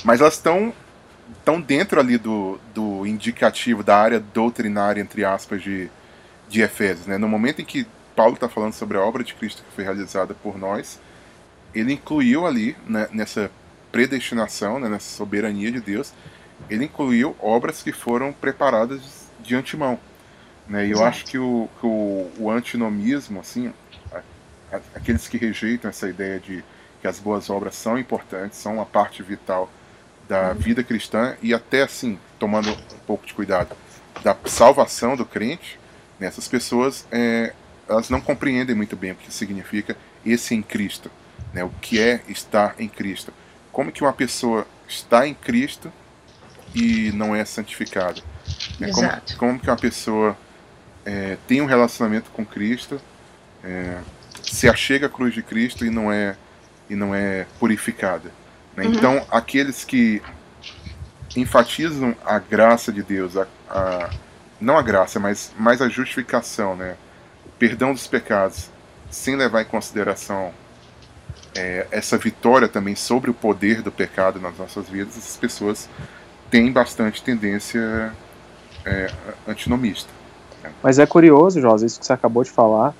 Mas 0.04 0.22
elas 0.22 0.36
estão 0.36 0.74
estão 1.40 1.60
dentro 1.60 2.00
ali 2.00 2.18
do, 2.18 2.60
do 2.74 3.06
indicativo 3.06 3.84
da 3.84 3.98
área 3.98 4.20
doutrinária, 4.20 5.02
entre 5.02 5.26
aspas, 5.26 5.62
de, 5.62 5.90
de 6.50 6.62
Efésios. 6.62 7.08
Né? 7.08 7.18
No 7.18 7.28
momento 7.28 7.62
em 7.62 7.66
que 7.66 7.88
Paulo 8.16 8.34
está 8.34 8.50
falando 8.50 8.74
sobre 8.74 8.98
a 8.98 9.02
obra 9.02 9.24
de 9.24 9.34
Cristo 9.34 9.64
que 9.64 9.76
foi 9.76 9.84
realizada 9.84 10.34
por 10.34 10.58
nós, 10.58 11.00
ele 11.74 11.94
incluiu 11.94 12.46
ali, 12.46 12.76
né, 12.88 13.08
nessa 13.12 13.52
predestinação, 13.92 14.80
né, 14.80 14.90
nessa 14.90 15.10
soberania 15.16 15.72
de 15.72 15.80
Deus, 15.80 16.14
ele 16.70 16.86
incluiu 16.86 17.36
obras 17.40 17.84
que 17.84 17.92
foram 17.92 18.34
preparadas 18.34 19.28
de 19.40 19.56
antemão. 19.56 20.00
Né? 20.68 20.88
E 20.88 20.92
eu 20.92 21.04
acho 21.06 21.26
que 21.26 21.38
o, 21.38 21.70
que 21.80 21.86
o, 21.86 22.30
o 22.40 22.52
antinomismo, 22.52 23.40
assim, 23.40 23.72
a, 24.12 24.18
a, 24.76 24.80
aqueles 24.96 25.28
que 25.28 25.38
rejeitam 25.38 25.90
essa 25.90 26.10
ideia 26.10 26.40
de 26.40 26.64
que 27.02 27.08
as 27.08 27.20
boas 27.20 27.50
obras 27.50 27.76
são 27.76 27.98
importantes, 27.98 28.58
são 28.58 28.76
uma 28.76 28.86
parte 28.86 29.22
vital 29.22 29.70
da 30.28 30.54
vida 30.54 30.84
cristã 30.84 31.36
e 31.42 31.54
até 31.54 31.84
assim, 31.84 32.20
tomando 32.40 32.72
um 32.72 33.00
pouco 33.06 33.26
de 33.26 33.34
cuidado, 33.34 33.76
da 34.24 34.36
salvação 34.46 35.16
do 35.16 35.26
crente, 35.26 35.80
né, 36.20 36.28
essas 36.28 36.48
pessoas 36.48 37.06
é, 37.12 37.54
elas 37.88 38.10
não 38.10 38.20
compreendem 38.20 38.76
muito 38.76 38.96
bem 38.96 39.12
o 39.12 39.16
que 39.16 39.34
significa 39.34 39.96
esse 40.26 40.54
em 40.54 40.62
Cristo, 40.62 41.10
né, 41.54 41.64
o 41.64 41.70
que 41.82 42.00
é 42.00 42.22
estar 42.28 42.76
em 42.80 42.88
Cristo. 42.88 43.34
Como 43.72 43.92
que 43.92 44.02
uma 44.02 44.14
pessoa 44.14 44.68
está 44.88 45.28
em 45.28 45.34
Cristo 45.34 45.92
e 46.74 47.12
não 47.14 47.36
é 47.36 47.46
santificada? 47.46 48.22
Né, 48.80 48.92
como, 48.92 49.10
como 49.38 49.60
que 49.60 49.70
uma 49.70 49.78
pessoa 49.78 50.38
é, 51.06 51.38
tem 51.48 51.62
um 51.62 51.66
relacionamento 51.66 52.30
com 52.32 52.46
Cristo, 52.46 53.00
é, 53.64 54.00
se 54.44 54.68
achega 54.68 55.08
à 55.08 55.10
cruz 55.10 55.34
de 55.34 55.42
Cristo 55.42 55.86
e 55.86 55.90
não 55.90 56.12
é 56.12 56.36
e 56.90 56.96
não 56.96 57.14
é 57.14 57.46
purificada. 57.60 58.32
Né? 58.78 58.86
Uhum. 58.86 58.94
Então, 58.94 59.26
aqueles 59.32 59.84
que 59.84 60.22
enfatizam 61.36 62.16
a 62.24 62.38
graça 62.40 62.92
de 62.92 63.02
Deus, 63.02 63.36
a, 63.36 63.48
a, 63.70 64.10
não 64.62 64.78
a 64.78 64.82
graça, 64.82 65.20
mas 65.20 65.52
mais 65.58 65.82
a 65.82 65.90
justificação, 65.90 66.76
né? 66.76 66.96
o 67.46 67.50
perdão 67.58 67.92
dos 67.92 68.08
pecados, 68.08 68.70
sem 69.10 69.36
levar 69.36 69.64
em 69.64 69.66
consideração 69.66 70.54
é, 71.56 71.88
essa 71.90 72.18
vitória 72.18 72.68
também 72.68 72.96
sobre 72.96 73.32
o 73.32 73.34
poder 73.34 73.82
do 73.82 73.92
pecado 73.92 74.40
nas 74.40 74.58
nossas 74.58 74.88
vidas, 74.88 75.18
essas 75.18 75.38
pessoas 75.38 75.90
têm 76.52 76.72
bastante 76.72 77.24
tendência 77.24 78.14
é, 78.86 79.12
antinomista. 79.48 80.10
Né? 80.64 80.72
Mas 80.84 81.00
é 81.00 81.06
curioso, 81.06 81.60
Josa, 81.60 81.86
isso 81.86 82.00
que 82.00 82.06
você 82.06 82.14
acabou 82.14 82.44
de 82.44 82.52
falar, 82.52 82.94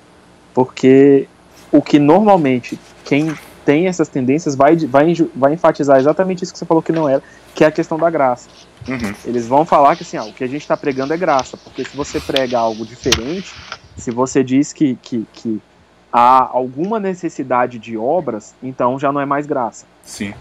porque 0.52 1.28
o 1.70 1.80
que 1.80 1.98
normalmente 1.98 2.78
quem 3.04 3.36
tem 3.68 3.86
essas 3.86 4.08
tendências 4.08 4.54
vai, 4.54 4.74
vai, 4.76 5.14
vai 5.36 5.52
enfatizar 5.52 5.98
exatamente 5.98 6.42
isso 6.42 6.54
que 6.54 6.58
você 6.58 6.64
falou 6.64 6.82
que 6.82 6.90
não 6.90 7.06
era, 7.06 7.22
que 7.54 7.62
é 7.62 7.66
a 7.66 7.70
questão 7.70 7.98
da 7.98 8.08
graça. 8.08 8.48
Uhum. 8.88 9.14
Eles 9.26 9.46
vão 9.46 9.66
falar 9.66 9.94
que 9.94 10.04
assim, 10.04 10.16
ah, 10.16 10.24
o 10.24 10.32
que 10.32 10.42
a 10.42 10.46
gente 10.46 10.62
está 10.62 10.74
pregando 10.74 11.12
é 11.12 11.18
graça, 11.18 11.54
porque 11.58 11.84
se 11.84 11.94
você 11.94 12.18
prega 12.18 12.58
algo 12.58 12.86
diferente, 12.86 13.54
se 13.94 14.10
você 14.10 14.42
diz 14.42 14.72
que, 14.72 14.96
que, 15.02 15.26
que 15.34 15.60
há 16.10 16.48
alguma 16.50 16.98
necessidade 16.98 17.78
de 17.78 17.94
obras, 17.94 18.54
então 18.62 18.98
já 18.98 19.12
não 19.12 19.20
é 19.20 19.26
mais 19.26 19.44
graça. 19.44 19.84
Sim. 20.02 20.32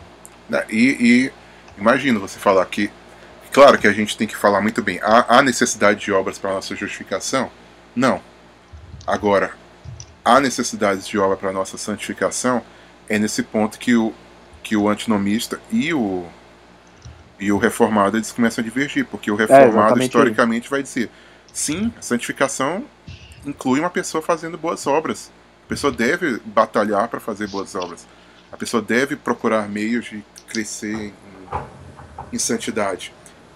Né, 0.48 0.64
e, 0.70 0.96
e 0.98 1.32
imagina 1.78 2.20
você 2.20 2.40
falar 2.40 2.66
que, 2.68 2.90
claro 3.52 3.78
que 3.78 3.88
a 3.88 3.92
gente 3.92 4.18
tem 4.18 4.26
que 4.26 4.38
falar 4.38 4.62
muito 4.62 4.82
bem, 4.82 5.02
há, 5.04 5.40
há 5.40 5.42
necessidade 5.44 6.00
de 6.00 6.14
obras 6.14 6.38
para 6.38 6.54
nossa 6.54 6.74
justificação? 6.78 7.52
Não. 7.94 8.22
Agora, 9.06 9.52
há 10.24 10.40
necessidade 10.40 11.06
de 11.06 11.20
obra 11.20 11.36
para 11.36 11.52
nossa 11.52 11.78
santificação? 11.78 12.64
É 13.10 13.18
nesse 13.18 13.44
ponto 13.44 13.80
que 13.80 13.96
o, 13.96 14.14
que 14.64 14.76
o 14.76 14.90
antinomista 14.90 15.60
e 15.72 15.94
o, 15.94 16.26
e 17.40 17.52
o 17.52 17.58
reformado 17.58 18.18
eles 18.18 18.32
começam 18.32 18.62
a 18.62 18.66
divergir, 18.66 19.06
porque 19.06 19.32
o 19.32 19.36
é, 19.36 19.46
reformado 19.46 20.00
é, 20.00 20.04
historicamente 20.04 20.70
vai 20.70 20.84
dizer: 20.84 21.10
sim, 21.54 21.92
a 21.98 22.02
santificação 22.02 22.84
inclui 23.46 23.80
uma 23.80 23.90
pessoa 23.90 24.22
fazendo 24.22 24.58
boas 24.58 24.86
obras. 24.88 25.32
A 25.66 25.68
pessoa 25.68 25.92
deve 25.92 26.40
batalhar 26.46 27.08
para 27.08 27.20
fazer 27.20 27.48
boas 27.48 27.76
obras. 27.76 28.08
A 28.52 28.58
pessoa 28.58 28.82
deve 28.82 29.16
procurar 29.16 29.68
meios 29.68 30.06
de 30.06 30.24
crescer 30.48 30.96
em, 30.96 31.14
em 32.34 32.40
santidade. 32.40 33.14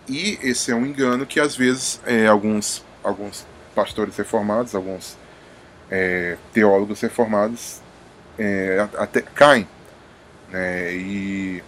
E 0.07 0.37
esse 0.41 0.71
é 0.71 0.75
um 0.75 0.85
engano 0.85 1.25
que 1.25 1.39
às 1.39 1.55
vezes 1.55 2.01
é, 2.05 2.27
alguns, 2.27 2.83
alguns 3.01 3.45
pastores 3.73 4.17
reformados, 4.17 4.75
alguns 4.75 5.17
é, 5.89 6.37
teólogos 6.53 6.99
reformados 6.99 7.80
é, 8.41 8.87
até 8.97 9.21
caem. 9.21 9.67
Né, 10.49 10.93
e 10.95 11.63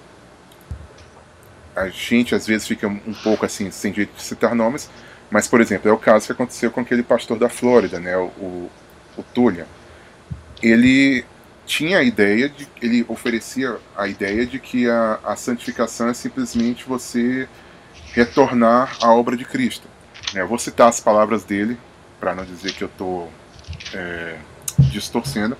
a 1.75 1.87
gente 1.87 2.33
às 2.33 2.47
vezes 2.47 2.67
fica 2.67 2.87
um 2.87 3.13
pouco 3.23 3.45
assim, 3.45 3.69
sem 3.69 3.93
jeito 3.93 4.15
de 4.15 4.23
citar 4.23 4.55
nomes, 4.55 4.89
mas 5.29 5.47
por 5.47 5.61
exemplo, 5.61 5.89
é 5.89 5.93
o 5.93 5.97
caso 5.97 6.25
que 6.25 6.31
aconteceu 6.31 6.71
com 6.71 6.81
aquele 6.81 7.03
pastor 7.03 7.37
da 7.37 7.47
Flórida, 7.47 7.99
né, 7.99 8.17
o, 8.17 8.25
o, 8.37 8.71
o. 9.17 9.65
Ele 10.61 11.23
tinha 11.65 11.99
a 11.99 12.03
ideia 12.03 12.49
de, 12.49 12.67
ele 12.81 13.05
oferecia 13.07 13.77
a 13.95 14.07
ideia 14.07 14.45
de 14.45 14.59
que 14.59 14.89
a, 14.89 15.19
a 15.23 15.35
santificação 15.35 16.09
é 16.09 16.13
simplesmente 16.13 16.83
você 16.85 17.47
retornar 18.13 18.97
à 19.01 19.13
obra 19.13 19.37
de 19.37 19.45
Cristo. 19.45 19.87
Né, 20.33 20.41
eu 20.41 20.47
vou 20.47 20.57
citar 20.57 20.89
as 20.89 20.99
palavras 20.99 21.43
dele, 21.43 21.77
para 22.19 22.33
não 22.33 22.43
dizer 22.43 22.73
que 22.73 22.83
eu 22.83 22.87
estou 22.87 23.31
é, 23.93 24.37
distorcendo, 24.91 25.55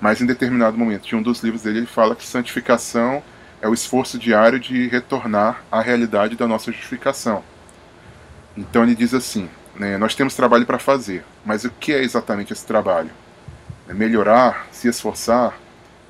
mas 0.00 0.20
em 0.20 0.26
determinado 0.26 0.76
momento 0.76 1.06
de 1.06 1.16
um 1.16 1.22
dos 1.22 1.42
livros 1.42 1.62
dele, 1.62 1.78
ele 1.78 1.86
fala 1.86 2.14
que 2.14 2.26
santificação 2.26 3.22
é 3.60 3.68
o 3.68 3.74
esforço 3.74 4.18
diário 4.18 4.60
de 4.60 4.88
retornar 4.88 5.64
à 5.70 5.80
realidade 5.80 6.36
da 6.36 6.46
nossa 6.46 6.70
justificação. 6.70 7.42
Então 8.56 8.82
ele 8.82 8.94
diz 8.94 9.14
assim: 9.14 9.48
né, 9.74 9.96
nós 9.96 10.14
temos 10.14 10.34
trabalho 10.34 10.66
para 10.66 10.78
fazer, 10.78 11.24
mas 11.44 11.64
o 11.64 11.70
que 11.70 11.92
é 11.92 12.02
exatamente 12.02 12.52
esse 12.52 12.64
trabalho? 12.64 13.10
É 13.88 13.94
melhorar, 13.94 14.66
se 14.72 14.88
esforçar, 14.88 15.58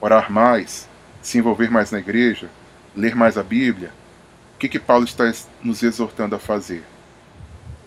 orar 0.01 0.31
mais, 0.31 0.89
se 1.21 1.39
envolver 1.39 1.71
mais 1.71 1.91
na 1.91 1.99
igreja, 1.99 2.49
ler 2.95 3.15
mais 3.15 3.37
a 3.37 3.43
Bíblia? 3.43 3.91
O 4.55 4.59
que, 4.59 4.69
que 4.69 4.79
Paulo 4.79 5.05
está 5.05 5.31
nos 5.63 5.83
exortando 5.83 6.35
a 6.35 6.39
fazer? 6.39 6.83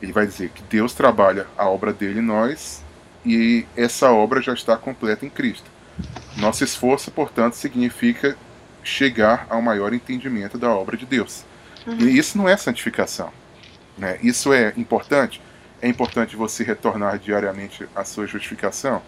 Ele 0.02 0.12
vai 0.12 0.28
dizer 0.28 0.50
que 0.50 0.62
Deus 0.64 0.94
trabalha 0.94 1.48
a 1.58 1.68
obra 1.68 1.92
dele 1.92 2.20
em 2.20 2.24
nós 2.24 2.84
e 3.26 3.66
essa 3.76 4.12
obra 4.12 4.42
já 4.42 4.54
está 4.54 4.78
completa 4.78 5.26
em 5.26 5.30
Cristo. 5.30 5.70
Nosso 6.38 6.64
esforço, 6.64 7.12
portanto, 7.12 7.54
significa 7.54 8.38
chegar 8.84 9.46
ao 9.50 9.62
maior 9.62 9.94
entendimento 9.94 10.58
da 10.58 10.70
obra 10.70 10.96
de 10.96 11.06
Deus. 11.06 11.44
Uhum. 11.86 11.98
E 12.00 12.18
isso 12.18 12.38
não 12.38 12.48
é 12.48 12.56
santificação. 12.56 13.32
Né? 13.98 14.18
Isso 14.24 14.54
é 14.54 14.74
importante? 14.78 15.42
É 15.82 15.88
importante 15.88 16.36
você 16.36 16.64
retornar 16.64 17.20
diariamente 17.20 17.88
à 17.96 18.04
sua 18.04 18.26
justificação? 18.26 19.02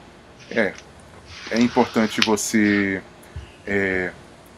É. 0.49 0.73
É 1.49 1.59
importante 1.59 2.21
você 2.21 3.01
é, 3.65 4.11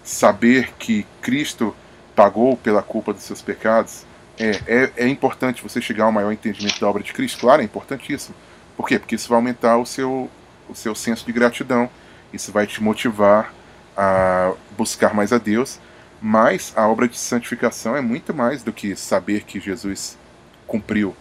saber 0.04 0.74
que 0.78 1.06
Cristo 1.22 1.76
pagou 2.16 2.58
pela 2.58 2.82
culpa 2.82 3.14
dos 3.14 3.24
seus 3.24 3.42
pecados? 3.42 4.06
É, 4.40 4.60
é, 4.66 4.92
é 4.98 5.08
importante 5.08 5.62
você 5.62 5.80
chegar 5.80 6.06
ao 6.06 6.12
maior 6.12 6.32
entendimento 6.32 6.80
da 6.80 6.88
obra 6.88 7.04
de 7.04 7.14
Cristo? 7.14 7.40
Claro, 7.40 7.62
é 7.62 7.66
importantíssimo. 7.66 8.36
Por 8.76 8.88
quê? 8.88 8.98
Porque 8.98 9.16
isso 9.16 9.30
vai 9.30 9.38
aumentar 9.38 9.78
o 9.78 9.86
seu, 9.86 10.30
o 10.68 10.76
seu 10.76 10.96
senso 10.96 11.26
de 11.26 11.32
gratidão 11.32 11.90
isso 12.34 12.52
vai 12.52 12.68
te 12.68 12.82
motivar 12.82 13.54
a 13.96 14.54
buscar 14.78 15.14
mais 15.14 15.32
a 15.32 15.38
Deus. 15.38 15.80
Mas 16.22 16.74
a 16.76 16.88
obra 16.88 17.08
de 17.08 17.18
santificação 17.18 17.96
é 17.96 18.02
muito 18.02 18.34
mais 18.34 18.64
do 18.64 18.72
que 18.72 18.96
saber 18.96 19.44
que 19.44 19.60
Jesus 19.60 20.18
cumpriu, 20.66 21.14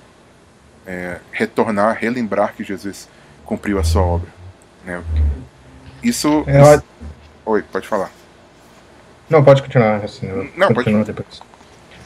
é, 0.86 1.18
retornar, 1.32 1.96
relembrar 1.98 2.54
que 2.54 2.62
Jesus 2.62 3.08
cumpriu 3.44 3.78
a 3.78 3.84
sua 3.84 4.02
obra. 4.02 4.28
Né? 4.84 5.02
Isso, 6.02 6.44
é. 6.46 6.80
Oi, 7.44 7.62
pode 7.62 7.88
falar. 7.88 8.10
Não, 9.28 9.42
pode 9.42 9.62
continuar. 9.62 10.04
Assim, 10.04 10.50
Não, 10.56 10.72
pode. 10.72 11.04
Depois. 11.04 11.42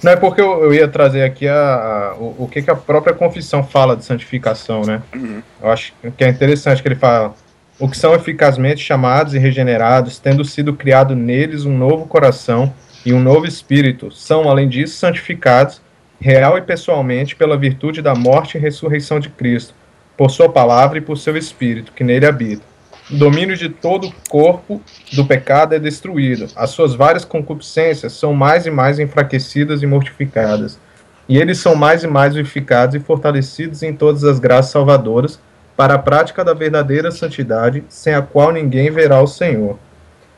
Não, 0.03 0.13
é 0.13 0.17
porque 0.17 0.41
eu, 0.41 0.63
eu 0.65 0.75
ia 0.75 0.89
trazer 0.89 1.23
aqui 1.23 1.49
a, 1.49 1.55
a 1.55 2.15
o, 2.15 2.45
o, 2.45 2.49
que, 2.49 2.63
que 2.63 2.71
a 2.71 2.77
própria 2.77 3.15
confissão 3.15 3.63
fala 3.63 3.97
de 3.97 4.05
santificação, 4.05 4.83
né? 4.83 5.03
Uhum. 5.15 5.43
Eu 5.61 5.71
acho 5.71 5.93
que 6.17 6.25
é 6.25 6.29
interessante 6.29 6.83
que 6.83 6.89
ele 6.89 6.97
fala 6.97 7.35
o 7.79 7.89
que 7.89 7.97
são 7.97 8.15
eficazmente 8.15 8.83
chamados 8.83 9.35
e 9.35 9.39
regenerados, 9.39 10.19
tendo 10.19 10.45
sido 10.45 10.73
criado 10.73 11.15
neles 11.15 11.65
um 11.65 11.77
novo 11.77 12.07
coração 12.07 12.73
e 13.05 13.13
um 13.13 13.21
novo 13.21 13.47
espírito, 13.47 14.11
são, 14.11 14.49
além 14.49 14.69
disso, 14.69 14.97
santificados, 14.97 15.81
real 16.19 16.57
e 16.57 16.63
pessoalmente, 16.63 17.37
pela 17.37 17.57
virtude 17.57 18.01
da 18.01 18.15
morte 18.15 18.57
e 18.57 18.61
ressurreição 18.61 19.21
de 19.21 19.29
Cristo, 19.29 19.75
por 20.17 20.31
sua 20.31 20.49
palavra 20.49 20.99
e 20.99 21.03
por 21.03 21.19
seu 21.19 21.37
espírito, 21.37 21.93
que 21.93 22.03
nele 22.03 22.27
habita. 22.27 22.63
O 23.11 23.17
domínio 23.17 23.57
de 23.57 23.69
todo 23.69 24.09
o 24.09 24.15
corpo 24.29 24.81
do 25.13 25.25
pecado 25.25 25.75
é 25.75 25.79
destruído, 25.79 26.49
as 26.57 26.71
suas 26.71 26.95
várias 26.95 27.25
concupiscências 27.25 28.15
são 28.15 28.33
mais 28.33 28.67
e 28.67 28.71
mais 28.71 28.99
enfraquecidas 28.99 29.83
e 29.83 29.87
mortificadas, 29.87 30.81
e 31.29 31.39
eles 31.39 31.59
são 31.59 31.77
mais 31.77 32.03
e 32.03 32.07
mais 32.07 32.35
vivificados 32.35 32.97
e 32.97 33.01
fortalecidos 33.01 33.83
em 33.83 33.93
todas 33.93 34.25
as 34.25 34.41
graças 34.41 34.73
salvadoras, 34.73 35.39
para 35.77 35.95
a 35.95 35.99
prática 35.99 36.45
da 36.45 36.55
verdadeira 36.55 37.11
santidade, 37.11 37.85
sem 37.89 38.15
a 38.15 38.23
qual 38.23 38.51
ninguém 38.51 38.91
verá 38.91 39.21
o 39.21 39.27
Senhor. 39.27 39.79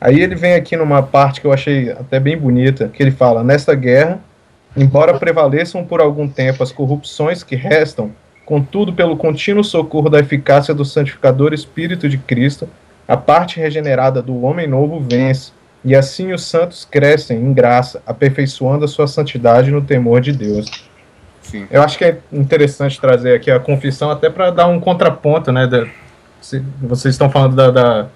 Aí 0.01 0.19
ele 0.19 0.35
vem 0.35 0.53
aqui 0.53 0.75
numa 0.75 1.01
parte 1.01 1.41
que 1.41 1.47
eu 1.47 1.53
achei 1.53 1.91
até 1.91 2.19
bem 2.19 2.37
bonita, 2.37 2.87
que 2.87 3.01
ele 3.01 3.11
fala: 3.11 3.43
Nesta 3.43 3.73
guerra, 3.75 4.19
embora 4.75 5.17
prevaleçam 5.17 5.83
por 5.85 6.01
algum 6.01 6.27
tempo 6.27 6.63
as 6.63 6.71
corrupções 6.71 7.43
que 7.43 7.55
restam, 7.55 8.11
contudo, 8.45 8.93
pelo 8.93 9.17
contínuo 9.17 9.63
socorro 9.63 10.09
da 10.09 10.19
eficácia 10.19 10.73
do 10.73 10.85
santificador 10.85 11.53
Espírito 11.53 12.07
de 12.09 12.17
Cristo, 12.17 12.67
a 13.07 13.17
parte 13.17 13.59
regenerada 13.59 14.21
do 14.21 14.41
homem 14.43 14.67
novo 14.67 14.99
vence, 14.99 15.51
e 15.83 15.95
assim 15.95 16.33
os 16.33 16.43
santos 16.43 16.85
crescem 16.85 17.37
em 17.37 17.53
graça, 17.53 18.01
aperfeiçoando 18.05 18.85
a 18.85 18.87
sua 18.87 19.07
santidade 19.07 19.71
no 19.71 19.81
temor 19.81 20.21
de 20.21 20.31
Deus. 20.31 20.88
Sim. 21.49 21.67
Eu 21.71 21.81
acho 21.81 21.97
que 21.97 22.05
é 22.05 22.19
interessante 22.31 22.99
trazer 22.99 23.33
aqui 23.33 23.49
a 23.49 23.59
confissão 23.59 24.11
até 24.11 24.29
para 24.29 24.51
dar 24.51 24.67
um 24.67 24.79
contraponto, 24.79 25.51
né? 25.51 25.65
Da, 25.65 25.87
se, 26.41 26.63
vocês 26.81 27.15
estão 27.15 27.29
falando 27.29 27.55
da, 27.55 27.71
da, 27.71 28.07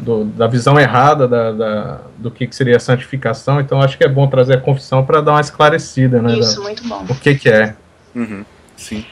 do, 0.00 0.24
da 0.24 0.46
visão 0.46 0.78
errada 0.78 1.28
da, 1.28 1.52
da, 1.52 2.00
do 2.18 2.30
que, 2.30 2.46
que 2.46 2.54
seria 2.54 2.76
a 2.76 2.80
santificação, 2.80 3.60
então 3.60 3.80
acho 3.80 3.96
que 3.96 4.04
é 4.04 4.08
bom 4.08 4.26
trazer 4.26 4.54
a 4.54 4.60
confissão 4.60 5.04
para 5.04 5.20
dar 5.20 5.32
uma 5.32 5.40
esclarecida, 5.40 6.20
né? 6.20 6.38
Isso, 6.38 6.60
muito 6.62 6.86
bom. 6.86 7.04
O 7.08 7.14
que, 7.14 7.34
que 7.34 7.48
é. 7.48 7.74
Uhum, 8.14 8.44
sim. 8.76 9.04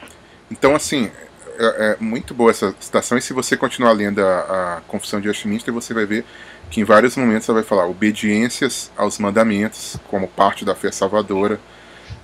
Então, 0.51 0.75
assim, 0.75 1.09
é, 1.57 1.65
é, 1.65 1.97
muito 1.99 2.33
boa 2.33 2.51
essa 2.51 2.73
citação, 2.79 3.17
e 3.17 3.21
se 3.21 3.33
você 3.33 3.55
continuar 3.55 3.91
lendo 3.93 4.19
a, 4.19 4.77
a 4.77 4.81
Confissão 4.87 5.21
de 5.21 5.27
Westminster, 5.27 5.73
você 5.73 5.93
vai 5.93 6.05
ver 6.05 6.25
que 6.69 6.81
em 6.81 6.83
vários 6.83 7.15
momentos 7.15 7.47
ela 7.49 7.59
vai 7.59 7.67
falar 7.67 7.87
obediências 7.87 8.91
aos 8.95 9.17
mandamentos 9.17 9.97
como 10.07 10.27
parte 10.27 10.63
da 10.63 10.75
fé 10.75 10.91
salvadora, 10.91 11.59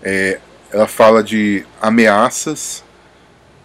é, 0.04 0.40
ela 0.76 0.88
fala 0.90 1.24
de 1.24 1.66
ameaças 1.82 2.84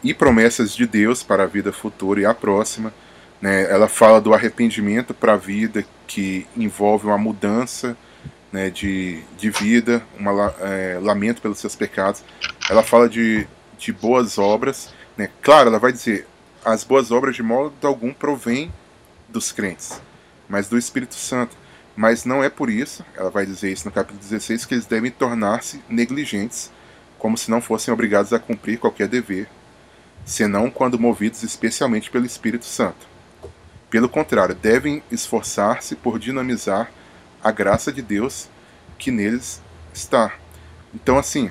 e 0.01 0.15
promessas 0.15 0.73
de 0.77 0.87
Deus 0.87 1.25
para 1.25 1.43
a 1.43 1.47
vida 1.47 1.73
futura 1.73 2.21
e 2.21 2.25
a 2.25 2.33
próxima. 2.33 2.95
Né? 3.43 3.69
Ela 3.69 3.89
fala 3.89 4.21
do 4.21 4.33
arrependimento 4.33 5.13
para 5.13 5.33
a 5.33 5.37
vida, 5.37 5.85
que 6.07 6.47
envolve 6.57 7.09
uma 7.09 7.19
mudança 7.19 7.97
né, 8.53 8.71
de, 8.71 9.25
de 9.37 9.51
vida, 9.51 10.01
um 10.21 10.25
é, 10.65 11.01
lamento 11.03 11.43
pelos 11.43 11.59
seus 11.59 11.75
pecados. 11.75 12.23
Ela 12.71 12.85
fala 12.85 13.09
de, 13.09 13.45
de 13.77 13.93
boas 13.93 14.39
obras. 14.39 14.95
Né? 15.17 15.31
Claro, 15.43 15.69
ela 15.69 15.81
vai 15.81 15.91
dizer: 15.91 16.29
as 16.65 16.85
boas 16.85 17.11
obras 17.11 17.35
de 17.35 17.43
modo 17.43 17.75
algum 17.89 18.13
provêm 18.13 18.73
dos 19.29 19.51
crentes, 19.51 20.01
mas 20.49 20.69
do 20.69 20.79
Espírito 20.79 21.17
Santo. 21.17 21.57
Mas 21.97 22.25
não 22.25 22.43
é 22.45 22.49
por 22.49 22.71
isso, 22.71 23.05
ela 23.17 23.31
vai 23.31 23.45
dizer 23.45 23.73
isso 23.73 23.85
no 23.85 23.91
capítulo 23.91 24.21
16, 24.21 24.65
que 24.65 24.75
eles 24.75 24.87
devem 24.87 25.11
tornar-se 25.11 25.83
negligentes, 25.89 26.71
como 27.21 27.37
se 27.37 27.51
não 27.51 27.61
fossem 27.61 27.93
obrigados 27.93 28.33
a 28.33 28.39
cumprir 28.39 28.79
qualquer 28.79 29.07
dever, 29.07 29.47
senão 30.25 30.71
quando 30.71 30.99
movidos 30.99 31.43
especialmente 31.43 32.11
pelo 32.11 32.27
Espírito 32.27 32.65
Santo. 32.65 33.07
Pelo 33.91 34.09
contrário, 34.09 34.55
devem 34.55 35.03
esforçar-se 35.13 35.95
por 35.95 36.19
dinamizar 36.19 36.91
a 37.45 37.51
graça 37.53 37.93
de 37.93 38.01
Deus 38.01 38.49
que 38.99 39.11
neles 39.11 39.61
está. 39.93 40.33
Então, 40.95 41.19
assim, 41.19 41.51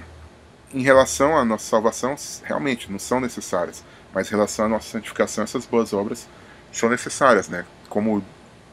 em 0.74 0.82
relação 0.82 1.38
à 1.38 1.46
nossa 1.46 1.70
salvação, 1.70 2.16
realmente 2.44 2.92
não 2.92 3.00
são 3.00 3.20
necessárias, 3.20 3.84
mas 4.14 4.28
em 4.28 4.32
relação 4.32 4.66
à 4.66 4.70
nossa 4.70 4.90
santificação, 4.90 5.44
essas 5.44 5.66
boas 5.68 5.94
obras 5.94 6.28
são 6.72 6.90
necessárias, 6.90 7.48
né? 7.48 7.64
Como 7.88 8.24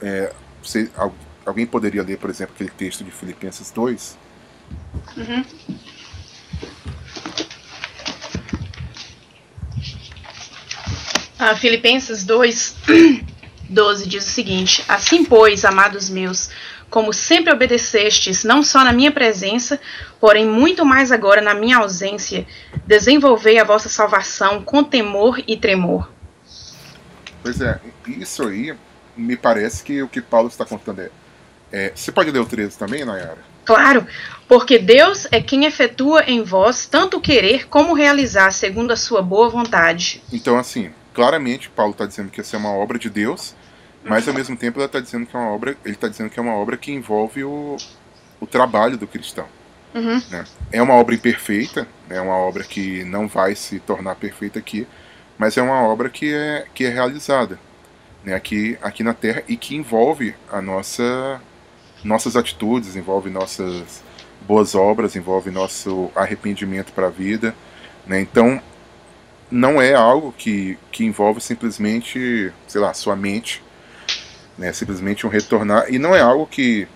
é, 0.01 0.33
você, 0.63 0.91
alguém 1.45 1.67
poderia 1.67 2.03
ler, 2.03 2.17
por 2.19 2.31
exemplo, 2.31 2.55
aquele 2.55 2.71
texto 2.71 3.05
de 3.05 3.11
Filipenses 3.11 3.71
2? 3.71 4.17
Uhum. 5.17 5.45
Ah, 11.39 11.55
Filipenses 11.55 12.25
2, 12.25 12.77
12 13.69 14.07
diz 14.09 14.27
o 14.27 14.31
seguinte: 14.31 14.85
Assim, 14.89 15.25
pois, 15.25 15.65
amados 15.65 16.09
meus, 16.09 16.51
como 16.89 17.13
sempre 17.13 17.53
obedecestes, 17.53 18.43
não 18.43 18.63
só 18.63 18.83
na 18.83 18.93
minha 18.93 19.13
presença, 19.13 19.79
porém 20.19 20.47
muito 20.47 20.85
mais 20.85 21.13
agora 21.13 21.43
na 21.43 21.55
minha 21.55 21.79
ausência, 21.79 22.47
desenvolvei 22.87 23.59
a 23.59 23.65
vossa 23.65 23.89
salvação 23.89 24.63
com 24.63 24.83
temor 24.83 25.43
e 25.47 25.57
tremor. 25.57 26.11
Pois 27.43 27.61
é, 27.61 27.79
isso 28.07 28.43
aí 28.49 28.75
me 29.17 29.37
parece 29.37 29.83
que 29.83 30.03
o 30.03 30.09
que 30.09 30.21
Paulo 30.21 30.49
está 30.49 30.65
contando 30.65 31.01
é. 31.01 31.11
é 31.71 31.93
você 31.95 32.11
pode 32.11 32.31
ler 32.31 32.41
o 32.41 32.47
13 32.47 32.79
também, 32.79 33.05
Nayara? 33.05 33.39
Claro, 33.65 34.07
porque 34.49 34.79
Deus 34.79 35.27
é 35.33 35.43
quem 35.43 35.65
efetua 35.65 36.23
em 36.23 36.43
vós 36.43 36.87
tanto 36.87 37.21
querer 37.21 37.67
como 37.69 37.95
realizar 37.95 38.53
segundo 38.53 38.93
a 38.93 38.97
sua 38.97 39.21
boa 39.21 39.49
vontade. 39.49 40.23
Então, 40.33 40.57
assim, 40.57 40.93
claramente 41.17 41.71
Paulo 41.71 41.93
está 41.93 42.05
dizendo 42.05 42.31
que 42.31 42.43
essa 42.43 42.57
é 42.57 42.59
uma 42.59 42.73
obra 42.73 42.99
de 42.99 43.09
Deus, 43.09 43.55
mas 44.05 44.29
ao 44.29 44.35
mesmo 44.35 44.55
tempo 44.55 44.79
ele 44.79 44.85
está 44.85 45.01
dizendo 45.01 45.25
que 45.25 45.35
é 45.35 45.41
uma 45.41 45.49
obra, 45.49 45.75
ele 45.83 45.95
está 45.95 46.09
dizendo 46.09 46.29
que 46.29 46.39
é 46.39 46.43
uma 46.43 46.55
obra 46.55 46.77
que 46.77 46.93
envolve 46.93 47.43
o, 47.43 47.79
o 48.39 48.47
trabalho 48.47 48.99
do 48.99 49.07
cristão. 49.07 49.47
Uhum. 49.95 50.23
Né? 50.31 50.45
É 50.71 50.83
uma 50.83 50.93
obra 50.93 51.15
imperfeita, 51.15 51.89
é 52.11 52.21
uma 52.21 52.37
obra 52.37 52.63
que 52.65 53.03
não 53.05 53.27
vai 53.27 53.55
se 53.55 53.81
tornar 53.81 54.15
perfeita 54.17 54.59
aqui, 54.59 54.87
mas 55.39 55.57
é 55.57 55.63
uma 55.63 55.81
obra 55.85 56.11
que 56.11 56.35
é, 56.35 56.67
que 56.75 56.85
é 56.85 56.91
realizada 56.91 57.59
né, 58.23 58.35
aqui, 58.35 58.77
aqui 58.83 59.03
na 59.03 59.15
Terra 59.15 59.43
e 59.49 59.57
que 59.57 59.75
envolve 59.75 60.35
a 60.53 60.61
nossa 60.61 61.41
nossas 62.05 62.37
atitudes, 62.37 62.95
envolve 62.95 63.31
nossas 63.31 64.05
boas 64.47 64.75
obras, 64.75 65.17
envolve 65.17 65.51
nosso 65.51 66.11
arrependimento 66.15 66.93
para 66.93 67.07
a 67.07 67.11
vida. 67.11 67.55
Né? 68.07 68.21
Então, 68.21 68.61
não 69.51 69.81
é 69.81 69.95
algo 69.95 70.33
que, 70.33 70.79
que 70.91 71.05
envolve 71.05 71.41
simplesmente, 71.41 72.53
sei 72.67 72.81
lá, 72.81 72.93
sua 72.93 73.15
mente, 73.15 73.63
né? 74.59 74.73
simplesmente 74.73 75.27
um 75.27 75.31
retornar, 75.31 75.93
e 75.93 75.99
não 75.99 76.15
é 76.15 76.21
algo 76.21 76.47
que, 76.47 76.89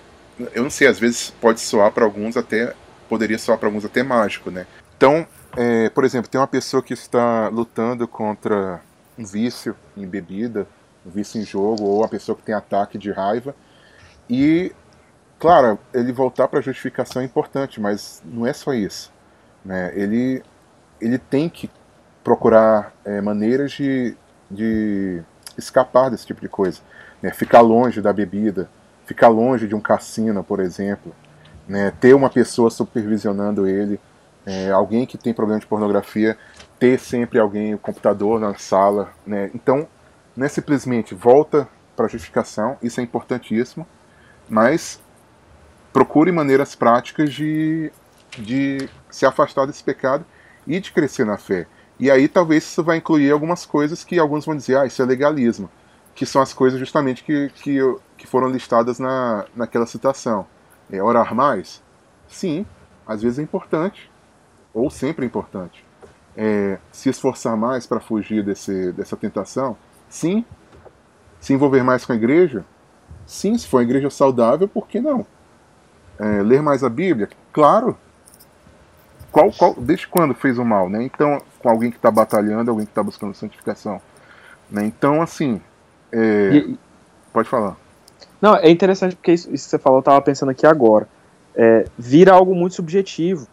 eu 0.54 0.62
não 0.62 0.70
sei, 0.70 0.86
às 0.86 0.98
vezes 0.98 1.30
pode 1.40 1.60
soar 1.60 1.92
para 1.92 2.04
alguns 2.04 2.36
até, 2.36 2.74
poderia 3.08 3.38
soar 3.38 3.58
para 3.58 3.68
alguns 3.68 3.84
até 3.84 4.02
mágico, 4.02 4.50
né? 4.50 4.66
Então, 4.96 5.26
é, 5.56 5.88
por 5.90 6.04
exemplo, 6.04 6.30
tem 6.30 6.40
uma 6.40 6.46
pessoa 6.46 6.82
que 6.82 6.92
está 6.92 7.48
lutando 7.48 8.06
contra 8.06 8.80
um 9.18 9.24
vício 9.24 9.74
em 9.96 10.06
bebida, 10.06 10.66
um 11.04 11.10
vício 11.10 11.40
em 11.40 11.44
jogo, 11.44 11.84
ou 11.84 11.98
uma 11.98 12.08
pessoa 12.08 12.36
que 12.36 12.42
tem 12.42 12.54
ataque 12.54 12.98
de 12.98 13.10
raiva, 13.10 13.54
e, 14.28 14.72
claro, 15.38 15.78
ele 15.92 16.12
voltar 16.12 16.48
para 16.48 16.58
a 16.60 16.62
justificação 16.62 17.22
é 17.22 17.24
importante, 17.24 17.80
mas 17.80 18.22
não 18.24 18.46
é 18.46 18.52
só 18.52 18.72
isso. 18.72 19.12
Né? 19.64 19.92
Ele, 19.94 20.42
ele 21.00 21.18
tem 21.18 21.48
que 21.48 21.68
procurar 22.22 22.92
é, 23.04 23.20
maneiras 23.20 23.72
de, 23.72 24.16
de 24.50 25.22
escapar 25.56 26.10
desse 26.10 26.26
tipo 26.26 26.40
de 26.40 26.48
coisa. 26.48 26.80
Né? 27.22 27.32
Ficar 27.32 27.60
longe 27.60 28.00
da 28.00 28.12
bebida, 28.12 28.68
ficar 29.06 29.28
longe 29.28 29.66
de 29.66 29.74
um 29.74 29.80
cassino, 29.80 30.42
por 30.42 30.60
exemplo. 30.60 31.14
Né? 31.68 31.92
Ter 32.00 32.14
uma 32.14 32.30
pessoa 32.30 32.70
supervisionando 32.70 33.66
ele, 33.66 34.00
é, 34.46 34.70
alguém 34.70 35.06
que 35.06 35.18
tem 35.18 35.34
problema 35.34 35.60
de 35.60 35.66
pornografia, 35.66 36.36
ter 36.78 36.98
sempre 36.98 37.38
alguém, 37.38 37.74
o 37.74 37.78
computador 37.78 38.40
na 38.40 38.54
sala. 38.54 39.10
Né? 39.26 39.50
Então, 39.54 39.86
não 40.36 40.46
é 40.46 40.48
simplesmente 40.48 41.14
volta 41.14 41.68
para 41.94 42.06
a 42.06 42.08
justificação, 42.08 42.78
isso 42.82 43.00
é 43.00 43.02
importantíssimo, 43.02 43.86
mas 44.48 45.00
procure 45.92 46.32
maneiras 46.32 46.74
práticas 46.74 47.32
de, 47.32 47.92
de 48.38 48.88
se 49.10 49.26
afastar 49.26 49.66
desse 49.66 49.84
pecado 49.84 50.24
e 50.66 50.80
de 50.80 50.92
crescer 50.92 51.26
na 51.26 51.36
fé. 51.36 51.66
E 52.00 52.10
aí 52.10 52.26
talvez 52.28 52.64
isso 52.64 52.82
vai 52.82 52.96
incluir 52.96 53.30
algumas 53.30 53.66
coisas 53.66 54.02
que 54.02 54.18
alguns 54.18 54.46
vão 54.46 54.56
dizer, 54.56 54.78
ah, 54.78 54.86
isso 54.86 55.02
é 55.02 55.04
legalismo, 55.04 55.68
que 56.14 56.24
são 56.24 56.40
as 56.40 56.54
coisas 56.54 56.80
justamente 56.80 57.22
que, 57.22 57.50
que, 57.50 57.78
que 58.16 58.26
foram 58.26 58.48
listadas 58.48 58.98
na, 58.98 59.44
naquela 59.54 59.84
citação. 59.84 60.46
É 60.90 61.02
orar 61.02 61.34
mais? 61.34 61.82
Sim, 62.26 62.64
às 63.06 63.20
vezes 63.20 63.38
é 63.38 63.42
importante, 63.42 64.10
ou 64.72 64.88
sempre 64.88 65.26
é 65.26 65.28
importante. 65.28 65.84
É, 66.34 66.78
se 66.90 67.10
esforçar 67.10 67.54
mais 67.54 67.86
para 67.86 68.00
fugir 68.00 68.42
desse, 68.42 68.92
dessa 68.92 69.14
tentação? 69.14 69.76
Sim. 70.08 70.42
Se 71.38 71.52
envolver 71.52 71.82
mais 71.82 72.06
com 72.06 72.12
a 72.12 72.16
igreja? 72.16 72.64
Sim, 73.26 73.58
se 73.58 73.66
for 73.66 73.76
uma 73.76 73.82
igreja 73.82 74.08
saudável, 74.08 74.66
por 74.66 74.88
que 74.88 75.00
não? 75.00 75.26
É, 76.18 76.42
ler 76.42 76.62
mais 76.62 76.82
a 76.82 76.88
Bíblia? 76.88 77.28
Claro, 77.52 77.98
qual, 79.30 79.52
qual, 79.52 79.74
desde 79.74 80.08
quando 80.08 80.34
fez 80.34 80.58
o 80.58 80.64
mal, 80.64 80.88
né? 80.88 81.02
Então, 81.02 81.42
com 81.62 81.68
alguém 81.68 81.90
que 81.90 81.96
está 81.96 82.10
batalhando, 82.10 82.70
alguém 82.70 82.86
que 82.86 82.92
está 82.92 83.02
buscando 83.02 83.34
santificação. 83.34 84.00
Né? 84.70 84.84
Então, 84.86 85.22
assim, 85.22 85.60
é... 86.12 86.50
e, 86.52 86.78
pode 87.32 87.48
falar. 87.48 87.76
Não, 88.40 88.56
é 88.56 88.70
interessante 88.70 89.14
porque 89.14 89.32
isso, 89.32 89.52
isso 89.52 89.64
que 89.64 89.70
você 89.70 89.78
falou, 89.78 89.98
eu 89.98 90.00
estava 90.00 90.20
pensando 90.22 90.50
aqui 90.50 90.66
agora. 90.66 91.06
É, 91.54 91.84
vira 91.98 92.32
algo 92.32 92.54
muito 92.54 92.74
subjetivo. 92.74 93.46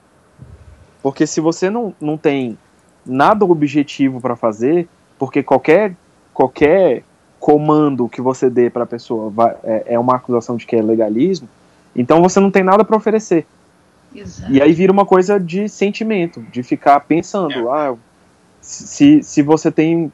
Porque 1.02 1.28
se 1.28 1.42
você 1.42 1.70
não, 1.70 1.94
não 2.00 2.18
tem 2.18 2.58
nada 3.06 3.46
objetivo 3.46 4.20
para 4.20 4.36
fazer, 4.36 4.88
porque 5.18 5.44
qualquer, 5.44 5.96
qualquer 6.34 7.04
comando 7.40 8.10
que 8.10 8.22
você 8.22 8.50
dê 8.50 8.70
para 8.70 8.84
a 8.84 8.88
pessoa 8.88 9.30
vai, 9.30 9.56
é, 9.64 9.94
é 9.94 10.00
uma 10.00 10.16
acusação 10.16 10.58
de 10.58 10.66
que 10.66 10.76
é 10.76 10.82
legalismo, 10.82 11.48
então 11.96 12.22
você 12.22 12.40
não 12.40 12.52
tem 12.52 12.64
nada 12.64 12.84
para 12.84 12.98
oferecer. 12.98 13.46
Exato. 14.18 14.52
E 14.52 14.62
aí 14.62 14.74
vira 14.74 14.92
uma 14.92 15.06
coisa 15.06 15.40
de 15.40 15.70
sentimento, 15.70 16.42
de 16.52 16.64
ficar 16.64 17.00
pensando, 17.02 17.70
é. 17.70 17.72
ah, 17.72 17.96
se, 18.62 19.22
se 19.24 19.42
você 19.42 19.72
tem. 19.72 20.12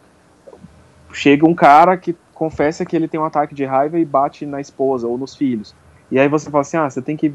Chega 1.12 1.48
um 1.48 1.54
cara 1.54 1.96
que 1.96 2.16
confessa 2.34 2.86
que 2.86 2.96
ele 2.96 3.08
tem 3.08 3.20
um 3.20 3.26
ataque 3.26 3.54
de 3.54 3.64
raiva 3.66 4.00
e 4.00 4.06
bate 4.06 4.46
na 4.46 4.60
esposa 4.60 5.08
ou 5.08 5.18
nos 5.18 5.36
filhos. 5.36 5.76
E 6.12 6.20
aí 6.20 6.28
você 6.28 6.50
fala 6.50 6.62
assim, 6.62 6.78
ah, 6.78 6.90
você 6.90 7.02
tem 7.02 7.16
que 7.16 7.34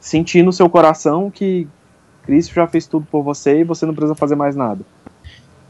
sentir 0.00 0.42
no 0.42 0.52
seu 0.52 0.68
coração 0.68 1.30
que 1.30 1.68
Cristo 2.24 2.54
já 2.54 2.66
fez 2.66 2.86
tudo 2.86 3.06
por 3.10 3.22
você 3.22 3.60
e 3.60 3.64
você 3.64 3.86
não 3.86 3.94
precisa 3.94 4.14
fazer 4.14 4.34
mais 4.34 4.56
nada. 4.56 4.80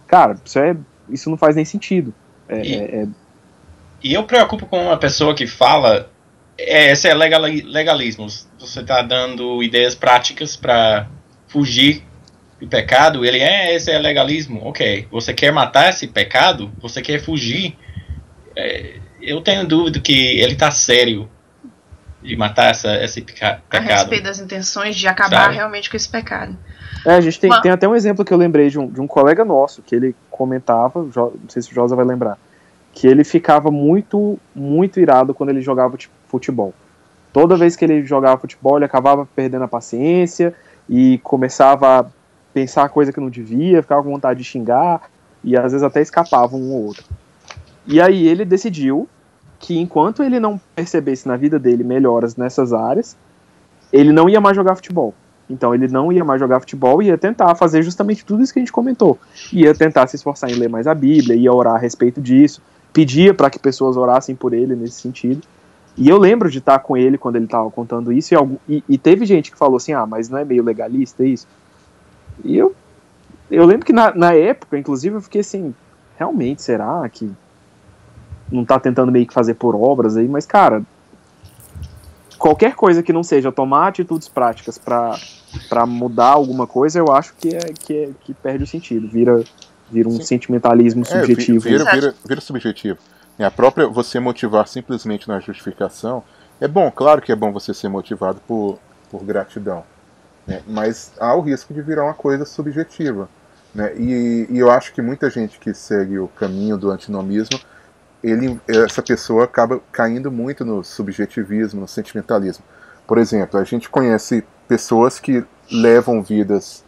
Cara, 0.06 0.36
isso, 0.44 0.58
é, 0.58 0.76
isso 1.08 1.28
não 1.28 1.36
faz 1.36 1.56
nem 1.56 1.64
sentido. 1.64 2.14
É, 2.48 2.62
e, 2.64 2.74
é, 2.74 3.02
é... 3.02 3.08
e 4.02 4.14
eu 4.14 4.24
preocupo 4.24 4.66
com 4.66 4.80
uma 4.80 4.96
pessoa 4.96 5.34
que 5.34 5.46
fala 5.46 6.08
é, 6.58 6.90
esse 6.90 7.08
é 7.08 7.14
legal, 7.14 7.40
legalismo. 7.40 8.28
Você 8.58 8.80
está 8.80 9.00
dando 9.00 9.62
ideias 9.62 9.94
práticas 9.94 10.56
para 10.56 11.08
fugir 11.46 12.04
do 12.60 12.66
pecado. 12.66 13.24
Ele 13.24 13.38
é, 13.38 13.74
esse 13.74 13.90
é 13.90 13.98
legalismo. 13.98 14.60
Ok. 14.64 15.06
Você 15.10 15.32
quer 15.32 15.52
matar 15.52 15.90
esse 15.90 16.08
pecado? 16.08 16.72
Você 16.80 17.00
quer 17.00 17.20
fugir? 17.20 17.78
É, 18.56 18.96
eu 19.22 19.40
tenho 19.40 19.66
dúvida 19.66 20.00
que 20.00 20.40
ele 20.40 20.54
está 20.54 20.70
sério 20.70 21.30
de 22.20 22.36
matar 22.36 22.70
essa, 22.70 23.02
esse 23.02 23.22
peca 23.22 23.62
pecado. 23.70 23.90
A 23.90 23.94
respeito 23.94 24.24
das 24.24 24.40
intenções 24.40 24.96
de 24.96 25.06
acabar 25.06 25.44
Sabe? 25.44 25.54
realmente 25.54 25.88
com 25.88 25.96
esse 25.96 26.08
pecado. 26.08 26.58
É, 27.06 27.14
a 27.14 27.20
gente 27.20 27.38
tem, 27.38 27.50
tem 27.60 27.70
até 27.70 27.86
um 27.86 27.94
exemplo 27.94 28.24
que 28.24 28.32
eu 28.34 28.36
lembrei 28.36 28.68
de 28.68 28.78
um, 28.78 28.90
de 28.90 29.00
um 29.00 29.06
colega 29.06 29.44
nosso, 29.44 29.82
que 29.82 29.94
ele 29.94 30.16
comentava, 30.28 31.04
não 31.04 31.32
sei 31.48 31.62
se 31.62 31.70
o 31.70 31.74
Josa 31.74 31.94
vai 31.94 32.04
lembrar, 32.04 32.36
que 32.92 33.06
ele 33.06 33.24
ficava 33.24 33.70
muito, 33.70 34.38
muito 34.54 34.98
irado 34.98 35.34
quando 35.34 35.50
ele 35.50 35.60
jogava 35.60 35.96
futebol. 36.26 36.74
Toda 37.32 37.56
vez 37.56 37.76
que 37.76 37.84
ele 37.84 38.04
jogava 38.04 38.40
futebol, 38.40 38.76
ele 38.76 38.84
acabava 38.84 39.28
perdendo 39.36 39.64
a 39.64 39.68
paciência 39.68 40.54
e 40.88 41.18
começava 41.18 42.00
a 42.00 42.06
pensar 42.52 42.88
coisa 42.88 43.12
que 43.12 43.20
não 43.20 43.30
devia, 43.30 43.82
ficava 43.82 44.02
com 44.02 44.10
vontade 44.10 44.38
de 44.38 44.44
xingar. 44.44 45.02
e 45.44 45.56
às 45.56 45.70
vezes 45.70 45.82
até 45.82 46.02
escapavam 46.02 46.60
um 46.60 46.72
ou 46.72 46.86
outro. 46.86 47.04
E 47.86 48.00
aí 48.00 48.26
ele 48.26 48.44
decidiu 48.44 49.08
que 49.58 49.78
enquanto 49.78 50.22
ele 50.22 50.40
não 50.40 50.60
percebesse 50.74 51.26
na 51.26 51.36
vida 51.36 51.58
dele 51.58 51.84
melhoras 51.84 52.36
nessas 52.36 52.72
áreas, 52.72 53.16
ele 53.92 54.12
não 54.12 54.28
ia 54.28 54.40
mais 54.40 54.56
jogar 54.56 54.74
futebol. 54.74 55.14
Então 55.48 55.74
ele 55.74 55.88
não 55.88 56.12
ia 56.12 56.24
mais 56.24 56.40
jogar 56.40 56.60
futebol 56.60 57.02
e 57.02 57.06
ia 57.06 57.16
tentar 57.16 57.54
fazer 57.54 57.82
justamente 57.82 58.24
tudo 58.24 58.42
isso 58.42 58.52
que 58.52 58.58
a 58.58 58.62
gente 58.62 58.72
comentou. 58.72 59.18
Ia 59.52 59.74
tentar 59.74 60.06
se 60.06 60.16
esforçar 60.16 60.50
em 60.50 60.54
ler 60.54 60.68
mais 60.68 60.86
a 60.86 60.94
Bíblia, 60.94 61.36
ia 61.36 61.52
orar 61.52 61.76
a 61.76 61.78
respeito 61.78 62.20
disso, 62.20 62.60
pedia 62.98 63.32
para 63.32 63.48
que 63.48 63.60
pessoas 63.60 63.96
orassem 63.96 64.34
por 64.34 64.52
ele 64.52 64.74
nesse 64.74 65.00
sentido. 65.00 65.46
E 65.96 66.08
eu 66.08 66.18
lembro 66.18 66.50
de 66.50 66.58
estar 66.58 66.80
com 66.80 66.96
ele 66.96 67.16
quando 67.16 67.36
ele 67.36 67.44
estava 67.44 67.70
contando 67.70 68.12
isso, 68.12 68.34
e, 68.34 68.76
e, 68.76 68.84
e, 68.88 68.98
teve 68.98 69.24
gente 69.24 69.52
que 69.52 69.56
falou 69.56 69.76
assim: 69.76 69.92
ah, 69.92 70.04
mas 70.04 70.28
não 70.28 70.36
é 70.36 70.44
meio 70.44 70.64
legalista 70.64 71.24
isso? 71.24 71.46
E 72.44 72.56
eu, 72.56 72.74
eu 73.48 73.64
lembro 73.64 73.86
que 73.86 73.92
na, 73.92 74.12
na 74.12 74.32
época, 74.32 74.76
inclusive, 74.76 75.14
eu 75.14 75.20
fiquei 75.20 75.42
assim: 75.42 75.72
realmente, 76.16 76.60
será 76.60 77.08
que 77.08 77.30
não 78.50 78.62
está 78.62 78.80
tentando 78.80 79.12
meio 79.12 79.28
que 79.28 79.34
fazer 79.34 79.54
por 79.54 79.76
obras 79.76 80.16
aí? 80.16 80.26
Mas, 80.26 80.44
cara, 80.44 80.82
qualquer 82.36 82.74
coisa 82.74 83.00
que 83.00 83.12
não 83.12 83.22
seja 83.22 83.52
tomar 83.52 83.86
atitudes 83.86 84.28
práticas 84.28 84.76
para 84.76 85.86
mudar 85.86 86.30
alguma 86.30 86.66
coisa, 86.66 86.98
eu 86.98 87.12
acho 87.12 87.32
que, 87.34 87.54
é, 87.54 87.60
que, 87.60 87.96
é, 87.96 88.10
que 88.22 88.34
perde 88.34 88.64
o 88.64 88.66
sentido, 88.66 89.06
vira, 89.08 89.44
vira 89.90 90.08
um 90.08 90.16
Sim. 90.16 90.22
sentimentalismo 90.22 91.02
é, 91.02 91.04
subjetivo. 91.04 91.60
Vira, 91.60 91.84
vira, 91.84 92.14
vira 92.24 92.40
subjetivo. 92.40 92.98
E 93.38 93.44
a 93.44 93.50
própria 93.50 93.86
você 93.86 94.18
motivar 94.18 94.66
simplesmente 94.66 95.28
na 95.28 95.40
justificação 95.40 96.22
é 96.60 96.66
bom, 96.66 96.90
claro 96.90 97.22
que 97.22 97.30
é 97.30 97.36
bom 97.36 97.52
você 97.52 97.72
ser 97.72 97.88
motivado 97.88 98.40
por, 98.46 98.78
por 99.10 99.22
gratidão, 99.24 99.84
né? 100.46 100.60
mas 100.66 101.12
há 101.20 101.34
o 101.34 101.40
risco 101.40 101.72
de 101.72 101.80
virar 101.80 102.04
uma 102.04 102.14
coisa 102.14 102.44
subjetiva. 102.44 103.28
Né? 103.74 103.94
E, 103.96 104.46
e 104.50 104.58
eu 104.58 104.70
acho 104.70 104.92
que 104.92 105.00
muita 105.00 105.30
gente 105.30 105.58
que 105.58 105.72
segue 105.72 106.18
o 106.18 106.26
caminho 106.28 106.76
do 106.76 106.90
antinomismo 106.90 107.60
ele, 108.22 108.60
essa 108.66 109.02
pessoa 109.02 109.44
acaba 109.44 109.80
caindo 109.92 110.30
muito 110.30 110.64
no 110.64 110.82
subjetivismo, 110.82 111.82
no 111.82 111.88
sentimentalismo. 111.88 112.64
Por 113.06 113.18
exemplo, 113.18 113.58
a 113.58 113.64
gente 113.64 113.88
conhece 113.88 114.44
pessoas 114.66 115.18
que 115.20 115.44
levam 115.70 116.22
vidas 116.22 116.84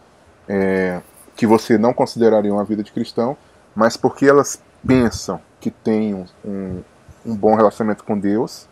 é, 0.49 1.01
que 1.37 1.47
você 1.47 1.79
não 1.79 1.93
consideraria 1.93 2.53
uma 2.53 2.65
vida 2.65 2.83
de 2.83 2.93
cristão, 2.93 3.37
mas 3.75 3.97
porque 3.97 4.27
elas 4.27 4.63
pensam 4.87 5.41
que 5.61 5.71
têm 5.71 6.15
um, 6.15 6.27
um, 6.45 6.83
um 7.27 7.37
bom 7.37 7.55
relacionamento 7.55 8.05
com 8.05 8.19
Deus, 8.19 8.69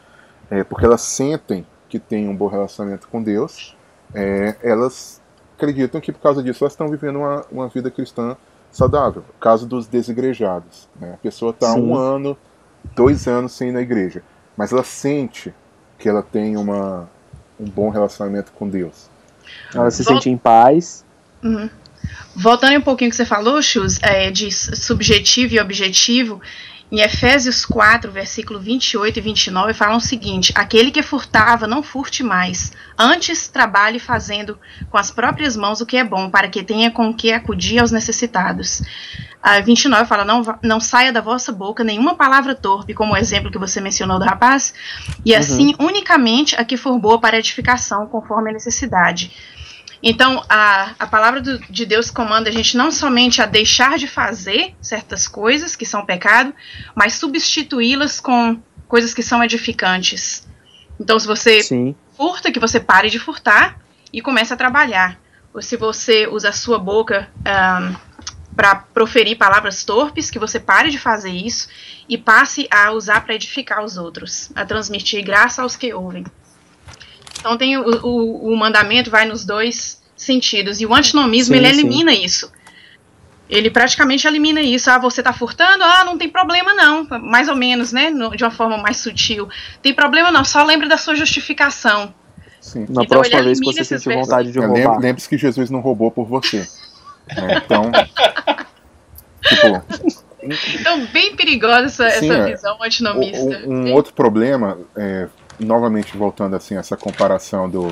é, 0.51 0.65
porque 0.65 0.85
elas 0.85 1.03
sentem 1.03 1.67
que 1.89 1.99
têm 1.99 2.29
um 2.29 2.37
bom 2.37 2.47
relacionamento 2.47 3.09
com 3.09 3.23
Deus, 3.23 3.77
é, 4.15 4.57
elas 4.63 5.21
acreditam 5.57 6.01
que 6.01 6.13
por 6.13 6.21
causa 6.21 6.43
disso 6.43 6.65
elas 6.65 6.73
estão 6.73 6.89
vivendo 6.89 7.17
uma, 7.17 7.45
uma 7.51 7.69
vida 7.69 7.91
cristã 7.91 8.37
saudável. 8.71 9.25
O 9.37 9.41
caso 9.41 9.67
dos 9.67 9.87
desigrejados. 9.87 10.89
Né? 10.99 11.15
A 11.15 11.17
pessoa 11.17 11.51
está 11.51 11.75
um 11.75 11.97
ano 11.97 12.37
dois 12.95 13.27
anos 13.27 13.53
sem 13.53 13.71
ir 13.71 13.73
na 13.73 13.81
igreja, 13.81 14.23
mas 14.57 14.73
ela 14.73 14.85
sente 14.85 15.55
que 15.99 16.09
ela 16.09 16.23
tem 16.23 16.57
uma, 16.57 17.09
um 17.59 17.69
bom 17.69 17.91
relacionamento 17.91 18.53
com 18.53 18.69
Deus. 18.69 19.11
Ela 19.75 19.91
se 19.91 20.05
sente 20.05 20.31
em 20.31 20.37
paz. 20.37 21.05
Uhum. 21.43 21.69
Voltando 22.35 22.77
um 22.77 22.81
pouquinho 22.81 23.11
que 23.11 23.17
você 23.17 23.25
falou, 23.25 23.61
Chus, 23.61 23.99
é, 24.03 24.31
de 24.31 24.51
subjetivo 24.53 25.55
e 25.55 25.61
objetivo, 25.61 26.41
em 26.91 27.01
Efésios 27.01 27.67
4, 27.67 28.11
versículo 28.11 28.59
28 28.59 29.19
e 29.19 29.21
29, 29.21 29.75
falam 29.75 29.99
o 29.99 30.01
seguinte: 30.01 30.53
Aquele 30.55 30.91
que 30.91 31.03
furtava, 31.03 31.67
não 31.67 31.83
furte 31.83 32.23
mais. 32.23 32.73
Antes, 32.97 33.47
trabalhe 33.47 33.99
fazendo 33.99 34.59
com 34.91 34.97
as 34.97 35.11
próprias 35.11 35.57
mãos 35.57 35.81
o 35.81 35.87
que 35.87 35.99
é 35.99 36.05
bom, 36.05 36.31
para 36.31 36.49
que 36.49 36.63
tenha 36.63 36.91
com 36.91 37.13
que 37.13 37.31
acudir 37.31 37.79
aos 37.79 37.93
necessitados. 37.93 38.83
A 39.43 39.61
29 39.61 40.07
fala: 40.07 40.25
não, 40.25 40.43
não 40.63 40.81
saia 40.81 41.13
da 41.13 41.21
vossa 41.21 41.53
boca 41.53 41.85
nenhuma 41.85 42.15
palavra 42.15 42.55
torpe, 42.55 42.95
como 42.95 43.13
o 43.13 43.17
exemplo 43.17 43.51
que 43.51 43.59
você 43.59 43.81
mencionou 43.81 44.19
do 44.19 44.25
rapaz, 44.25 44.73
e 45.25 45.33
uhum. 45.33 45.39
assim 45.39 45.75
unicamente 45.79 46.57
a 46.57 46.65
que 46.65 46.77
for 46.77 46.99
boa 46.99 47.21
para 47.21 47.39
edificação, 47.39 48.07
conforme 48.07 48.51
a 48.51 48.55
necessidade 48.55 49.31
então, 50.03 50.45
a, 50.49 50.95
a 50.99 51.07
palavra 51.07 51.41
do, 51.41 51.59
de 51.59 51.85
Deus 51.85 52.11
comanda 52.11 52.49
a 52.49 52.53
gente 52.53 52.77
não 52.77 52.91
somente 52.91 53.43
a 53.43 53.47
deixar 53.47 53.99
de 53.99 54.07
fazer 54.07 54.75
certas 54.81 55.27
coisas 55.27 55.75
que 55.75 55.85
são 55.85 56.07
pecado, 56.07 56.55
mas 56.95 57.15
substituí-las 57.15 58.21
com 58.21 58.61
coisas 58.87 59.13
que 59.13 59.23
são 59.23 59.43
edificantes. 59.43 60.47
Então, 61.01 61.19
se 61.19 61.27
você 61.27 61.63
Sim. 61.63 61.95
furta, 62.17 62.53
que 62.53 62.61
você 62.61 62.79
pare 62.79 63.11
de 63.11 63.19
furtar 63.19 63.79
e 64.13 64.21
comece 64.21 64.53
a 64.53 64.57
trabalhar. 64.57 65.19
Ou 65.53 65.63
se 65.63 65.77
você 65.77 66.27
usa 66.27 66.51
a 66.51 66.53
sua 66.53 66.79
boca 66.79 67.29
um, 67.39 67.97
para 68.55 68.77
proferir 68.77 69.37
palavras 69.37 69.85
torpes, 69.85 70.31
que 70.31 70.39
você 70.39 70.61
pare 70.61 70.91
de 70.91 70.99
fazer 70.99 71.31
isso 71.31 71.69
e 72.09 72.17
passe 72.17 72.69
a 72.71 72.93
usar 72.93 73.21
para 73.23 73.35
edificar 73.35 73.85
os 73.85 73.97
outros, 73.97 74.51
a 74.55 74.65
transmitir 74.65 75.25
graça 75.25 75.63
aos 75.63 75.77
que 75.77 75.93
ouvem. 75.93 76.25
Então 77.39 77.57
tem 77.57 77.77
o, 77.77 78.07
o, 78.07 78.53
o 78.53 78.57
mandamento 78.57 79.11
vai 79.11 79.25
nos 79.25 79.45
dois 79.45 80.03
sentidos. 80.17 80.81
E 80.81 80.87
o 80.87 80.95
antinomismo, 80.95 81.55
sim, 81.55 81.61
ele 81.61 81.69
elimina 81.69 82.13
sim. 82.13 82.25
isso. 82.25 82.53
Ele 83.49 83.71
praticamente 83.71 84.27
elimina 84.27 84.61
isso. 84.61 84.91
Ah, 84.91 84.99
você 84.99 85.21
está 85.21 85.33
furtando? 85.33 85.83
Ah, 85.83 86.05
não 86.05 86.19
tem 86.19 86.29
problema 86.29 86.75
não. 86.75 87.07
Mais 87.23 87.49
ou 87.49 87.57
menos, 87.57 87.93
né? 87.93 88.11
No, 88.11 88.37
de 88.37 88.45
uma 88.45 88.51
forma 88.51 88.77
mais 88.77 88.99
sutil. 88.99 89.49
Tem 89.81 89.95
problema 89.95 90.31
não, 90.31 90.45
só 90.45 90.63
lembre 90.65 90.89
da 90.89 90.99
sua 90.99 91.15
justificação. 91.15 92.13
Sim. 92.61 92.81
Na 92.81 93.05
então, 93.05 93.07
próxima 93.07 93.43
vez 93.43 93.59
que 93.59 93.65
você 93.65 93.85
sentir 93.85 94.15
vontade 94.15 94.53
de 94.53 94.59
roubar. 94.59 94.99
Lembre-se 94.99 95.29
que 95.29 95.39
Jesus 95.39 95.71
não 95.71 95.81
roubou 95.81 96.11
por 96.11 96.27
você. 96.27 96.69
é, 97.29 97.57
então. 97.57 97.91
tipo. 99.43 100.29
Então, 100.41 101.05
bem 101.07 101.35
perigosa 101.35 101.87
essa, 101.87 102.11
sim, 102.21 102.31
essa 102.31 102.35
é. 102.35 102.55
visão 102.55 102.83
antinomista. 102.83 103.63
Um, 103.67 103.89
um 103.89 103.93
outro 103.93 104.15
problema, 104.15 104.79
é, 104.97 105.29
novamente 105.59 106.17
voltando 106.17 106.57
assim 106.57 106.77
essa 106.77 106.97
comparação 106.97 107.69
do, 107.69 107.89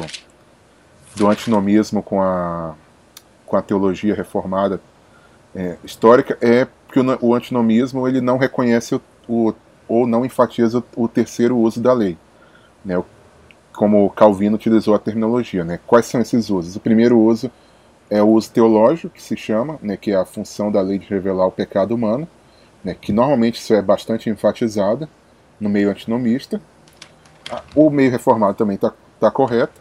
do 1.14 1.28
antinomismo 1.28 2.02
com 2.02 2.22
a, 2.22 2.74
com 3.44 3.56
a 3.56 3.62
teologia 3.62 4.14
reformada 4.14 4.80
é, 5.54 5.76
histórica 5.82 6.36
é 6.40 6.66
que 6.92 7.00
o, 7.00 7.18
o, 7.20 7.34
antinomismo 7.34 8.06
ele 8.06 8.20
não 8.20 8.36
reconhece 8.36 8.94
o, 8.94 9.00
o 9.28 9.54
ou 9.88 10.06
não 10.06 10.24
enfatiza 10.24 10.82
o, 10.94 11.04
o, 11.04 11.08
terceiro 11.08 11.56
uso 11.56 11.80
da 11.80 11.92
lei, 11.92 12.18
né, 12.84 13.02
como 13.72 14.10
Calvino 14.10 14.56
utilizou 14.56 14.94
a 14.94 14.98
terminologia. 14.98 15.64
Né. 15.64 15.78
Quais 15.86 16.06
são 16.06 16.20
esses 16.20 16.50
usos? 16.50 16.76
O 16.76 16.80
primeiro 16.80 17.18
uso 17.18 17.50
é 18.10 18.22
o 18.22 18.28
uso 18.28 18.50
teológico, 18.50 19.14
que 19.14 19.22
se 19.22 19.36
chama, 19.36 19.78
né, 19.82 19.96
que 19.96 20.10
é 20.10 20.16
a 20.16 20.24
função 20.24 20.70
da 20.70 20.80
lei 20.80 20.98
de 20.98 21.06
revelar 21.06 21.46
o 21.46 21.52
pecado 21.52 21.94
humano, 21.94 22.26
né, 22.82 22.96
que 23.00 23.12
normalmente 23.12 23.60
isso 23.60 23.74
é 23.74 23.82
bastante 23.82 24.28
enfatizado 24.28 25.08
no 25.60 25.68
meio 25.68 25.90
antinomista, 25.90 26.60
o 27.74 27.90
meio 27.90 28.10
reformado 28.10 28.54
também 28.54 28.76
está 28.76 28.92
tá 29.20 29.30
correto, 29.30 29.80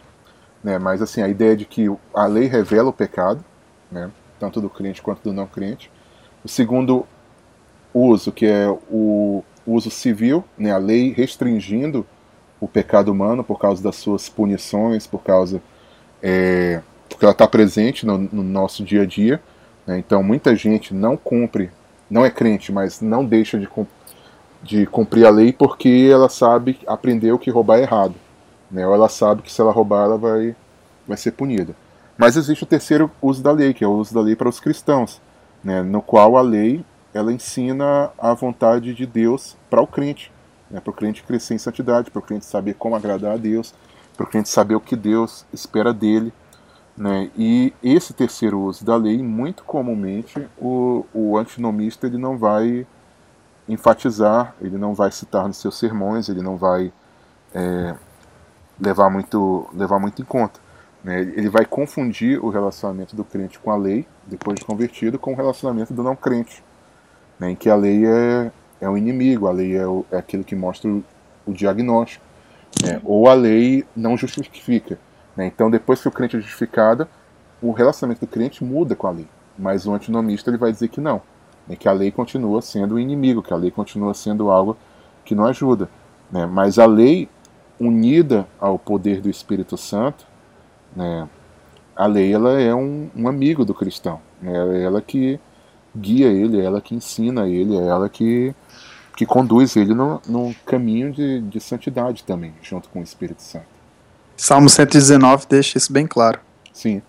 né? 0.62 0.78
mas 0.78 1.02
assim, 1.02 1.22
a 1.22 1.28
ideia 1.28 1.56
de 1.56 1.64
que 1.64 1.86
a 2.14 2.26
lei 2.26 2.46
revela 2.46 2.90
o 2.90 2.92
pecado, 2.92 3.44
né? 3.90 4.10
tanto 4.38 4.60
do 4.60 4.68
crente 4.68 5.02
quanto 5.02 5.22
do 5.22 5.32
não 5.32 5.46
crente. 5.46 5.90
O 6.44 6.48
segundo 6.48 7.06
uso, 7.92 8.30
que 8.30 8.46
é 8.46 8.68
o 8.90 9.42
uso 9.66 9.90
civil, 9.90 10.44
né? 10.56 10.72
a 10.72 10.78
lei 10.78 11.12
restringindo 11.12 12.06
o 12.60 12.68
pecado 12.68 13.10
humano 13.10 13.44
por 13.44 13.58
causa 13.58 13.82
das 13.82 13.96
suas 13.96 14.28
punições, 14.28 15.06
por 15.06 15.22
causa. 15.22 15.60
É, 16.22 16.80
porque 17.08 17.24
ela 17.24 17.32
está 17.32 17.46
presente 17.46 18.04
no, 18.04 18.18
no, 18.18 18.42
nosso 18.42 18.82
dia 18.84 19.02
a 19.02 19.06
dia. 19.06 19.40
Né? 19.86 19.98
Então 19.98 20.22
muita 20.22 20.54
gente 20.56 20.94
não 20.94 21.16
cumpre, 21.16 21.70
não 22.10 22.24
é 22.24 22.30
crente, 22.30 22.72
mas 22.72 23.00
não 23.00 23.24
deixa 23.24 23.58
de, 23.58 23.68
de 24.62 24.86
cumprir 24.86 25.26
a 25.26 25.30
lei 25.30 25.52
porque 25.52 26.08
ela 26.10 26.28
sabe, 26.28 26.78
aprendeu 26.86 27.38
que 27.38 27.50
roubar 27.50 27.78
é 27.78 27.82
errado. 27.82 28.14
Né? 28.70 28.86
Ou 28.86 28.94
ela 28.94 29.08
sabe 29.08 29.42
que 29.42 29.52
se 29.52 29.60
ela 29.60 29.72
roubar 29.72 30.04
ela 30.04 30.18
vai, 30.18 30.56
vai 31.06 31.16
ser 31.16 31.32
punida. 31.32 31.74
Mas 32.18 32.36
existe 32.36 32.64
o 32.64 32.66
terceiro 32.66 33.10
uso 33.20 33.42
da 33.42 33.52
lei, 33.52 33.74
que 33.74 33.84
é 33.84 33.86
o 33.86 33.92
uso 33.92 34.14
da 34.14 34.20
lei 34.20 34.34
para 34.34 34.48
os 34.48 34.58
cristãos, 34.58 35.20
né? 35.62 35.82
no 35.82 36.00
qual 36.00 36.36
a 36.36 36.42
lei 36.42 36.84
ela 37.12 37.32
ensina 37.32 38.10
a 38.18 38.34
vontade 38.34 38.94
de 38.94 39.06
Deus 39.06 39.56
para 39.70 39.80
o 39.80 39.86
crente, 39.86 40.32
né? 40.70 40.80
para 40.80 40.90
o 40.90 40.94
crente 40.94 41.22
crescer 41.22 41.54
em 41.54 41.58
santidade, 41.58 42.10
para 42.10 42.18
o 42.18 42.22
crente 42.22 42.44
saber 42.44 42.74
como 42.74 42.96
agradar 42.96 43.34
a 43.34 43.36
Deus, 43.36 43.74
para 44.16 44.24
o 44.24 44.28
crente 44.28 44.48
saber 44.48 44.74
o 44.74 44.80
que 44.80 44.96
Deus 44.96 45.44
espera 45.52 45.92
dele. 45.92 46.32
Né? 46.96 47.30
E 47.36 47.74
esse 47.82 48.14
terceiro 48.14 48.60
uso 48.60 48.84
da 48.84 48.96
lei, 48.96 49.22
muito 49.22 49.62
comumente, 49.64 50.46
o, 50.58 51.04
o 51.12 51.36
antinomista 51.36 52.06
ele 52.06 52.16
não 52.16 52.38
vai 52.38 52.86
enfatizar, 53.68 54.54
ele 54.60 54.78
não 54.78 54.94
vai 54.94 55.10
citar 55.10 55.46
nos 55.46 55.56
seus 55.56 55.78
sermões, 55.78 56.28
ele 56.28 56.42
não 56.42 56.56
vai 56.56 56.92
é, 57.54 57.94
levar, 58.80 59.10
muito, 59.10 59.68
levar 59.74 59.98
muito 59.98 60.22
em 60.22 60.24
conta. 60.24 60.60
Né? 61.02 61.20
Ele 61.20 61.48
vai 61.48 61.64
confundir 61.64 62.42
o 62.44 62.48
relacionamento 62.48 63.16
do 63.16 63.24
crente 63.24 63.58
com 63.58 63.70
a 63.70 63.76
lei, 63.76 64.06
depois 64.26 64.58
de 64.58 64.64
convertido, 64.64 65.18
com 65.18 65.32
o 65.32 65.36
relacionamento 65.36 65.92
do 65.92 66.02
não 66.02 66.14
crente, 66.14 66.62
né? 67.38 67.50
em 67.50 67.56
que 67.56 67.68
a 67.68 67.74
lei 67.74 68.06
é, 68.06 68.50
é 68.80 68.88
o 68.88 68.96
inimigo, 68.96 69.46
a 69.46 69.52
lei 69.52 69.76
é, 69.76 69.86
o, 69.86 70.04
é 70.10 70.18
aquilo 70.18 70.44
que 70.44 70.54
mostra 70.54 70.88
o, 70.88 71.02
o 71.44 71.52
diagnóstico, 71.52 72.24
né? 72.82 73.00
ou 73.04 73.28
a 73.28 73.34
lei 73.34 73.84
não 73.96 74.16
justifica. 74.16 74.98
Né? 75.36 75.46
Então, 75.46 75.70
depois 75.70 76.00
que 76.00 76.08
o 76.08 76.12
crente 76.12 76.36
é 76.36 76.40
justificado, 76.40 77.08
o 77.60 77.72
relacionamento 77.72 78.20
do 78.20 78.30
crente 78.30 78.62
muda 78.62 78.94
com 78.94 79.08
a 79.08 79.10
lei, 79.10 79.28
mas 79.58 79.86
o 79.86 79.92
antinomista 79.92 80.50
ele 80.50 80.58
vai 80.58 80.70
dizer 80.70 80.88
que 80.88 81.00
não 81.00 81.20
né, 81.66 81.76
que 81.76 81.88
a 81.88 81.92
lei 81.92 82.10
continua 82.10 82.62
sendo 82.62 82.94
o 82.94 82.98
inimigo, 82.98 83.42
que 83.42 83.52
a 83.52 83.56
lei 83.56 83.70
continua 83.70 84.14
sendo 84.14 84.50
algo 84.50 84.76
que 85.24 85.34
não 85.34 85.46
ajuda. 85.46 85.88
Né? 86.30 86.46
Mas 86.46 86.78
a 86.78 86.86
lei 86.86 87.28
unida 87.78 88.46
ao 88.58 88.78
poder 88.78 89.20
do 89.20 89.28
Espírito 89.28 89.76
Santo, 89.76 90.26
né, 90.94 91.28
a 91.94 92.06
lei 92.06 92.32
ela 92.32 92.60
é 92.60 92.74
um, 92.74 93.10
um 93.14 93.28
amigo 93.28 93.64
do 93.64 93.74
cristão. 93.74 94.20
Né? 94.40 94.52
É 94.52 94.82
ela 94.82 95.00
que 95.00 95.40
guia 95.96 96.28
ele, 96.28 96.60
é 96.60 96.64
ela 96.64 96.80
que 96.80 96.94
ensina 96.94 97.48
ele, 97.48 97.76
é 97.76 97.86
ela 97.86 98.08
que, 98.08 98.54
que 99.16 99.24
conduz 99.24 99.76
ele 99.76 99.94
no, 99.94 100.20
no 100.26 100.54
caminho 100.66 101.10
de, 101.10 101.40
de 101.40 101.60
santidade 101.60 102.22
também, 102.24 102.54
junto 102.62 102.88
com 102.88 103.00
o 103.00 103.02
Espírito 103.02 103.42
Santo. 103.42 103.76
Salmo 104.36 104.68
119 104.68 105.46
deixa 105.48 105.78
isso 105.78 105.90
bem 105.90 106.06
claro. 106.06 106.38
Sim. 106.72 107.00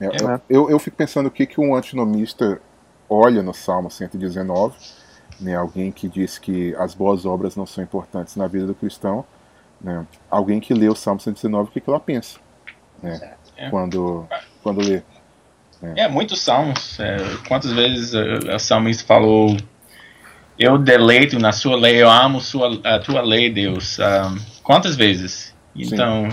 É, 0.00 0.06
é. 0.06 0.40
Eu, 0.50 0.68
eu 0.68 0.78
fico 0.80 0.96
pensando 0.96 1.26
o 1.26 1.30
que, 1.30 1.46
que 1.46 1.60
um 1.60 1.76
antinomista 1.76 2.60
olha 3.08 3.42
no 3.42 3.54
Salmo 3.54 3.90
119, 3.90 4.76
né, 5.40 5.56
alguém 5.56 5.90
que 5.90 6.08
diz 6.08 6.38
que 6.38 6.74
as 6.76 6.94
boas 6.94 7.26
obras 7.26 7.56
não 7.56 7.66
são 7.66 7.82
importantes 7.82 8.36
na 8.36 8.46
vida 8.46 8.66
do 8.66 8.74
cristão, 8.74 9.24
né, 9.80 10.06
alguém 10.30 10.60
que 10.60 10.72
lê 10.72 10.88
o 10.88 10.94
Salmo 10.94 11.20
119, 11.20 11.68
o 11.68 11.72
que, 11.72 11.80
que 11.80 11.90
ela 11.90 12.00
pensa 12.00 12.38
né, 13.02 13.34
é. 13.56 13.70
quando, 13.70 14.26
quando 14.62 14.80
lê. 14.80 15.02
É, 15.82 16.02
é 16.02 16.08
muitos 16.08 16.40
salmos. 16.40 16.98
É, 16.98 17.16
quantas 17.46 17.72
vezes 17.72 18.14
o 18.14 18.58
salmista 18.58 19.04
falou: 19.04 19.56
Eu 20.58 20.78
deleito 20.78 21.38
na 21.38 21.52
sua 21.52 21.76
lei, 21.76 22.02
eu 22.02 22.10
amo 22.10 22.40
sua, 22.40 22.80
a 22.84 22.98
tua 22.98 23.20
lei, 23.20 23.50
Deus. 23.50 23.98
Um, 23.98 24.38
quantas 24.62 24.96
vezes? 24.96 25.54
Então, 25.76 26.28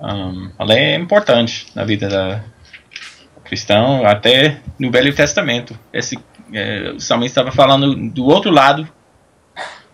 um, 0.00 0.50
a 0.58 0.64
lei 0.64 0.78
é 0.78 0.96
importante 0.96 1.66
na 1.74 1.84
vida 1.84 2.08
da 2.08 2.44
cristão, 3.46 4.06
até 4.06 4.60
no 4.78 4.90
Velho 4.90 5.14
Testamento. 5.14 5.78
Esse 5.92 6.18
é, 6.52 6.92
o 6.96 7.00
salmista 7.00 7.40
estava 7.40 7.54
falando 7.54 7.94
do 8.10 8.24
outro 8.26 8.50
lado 8.50 8.88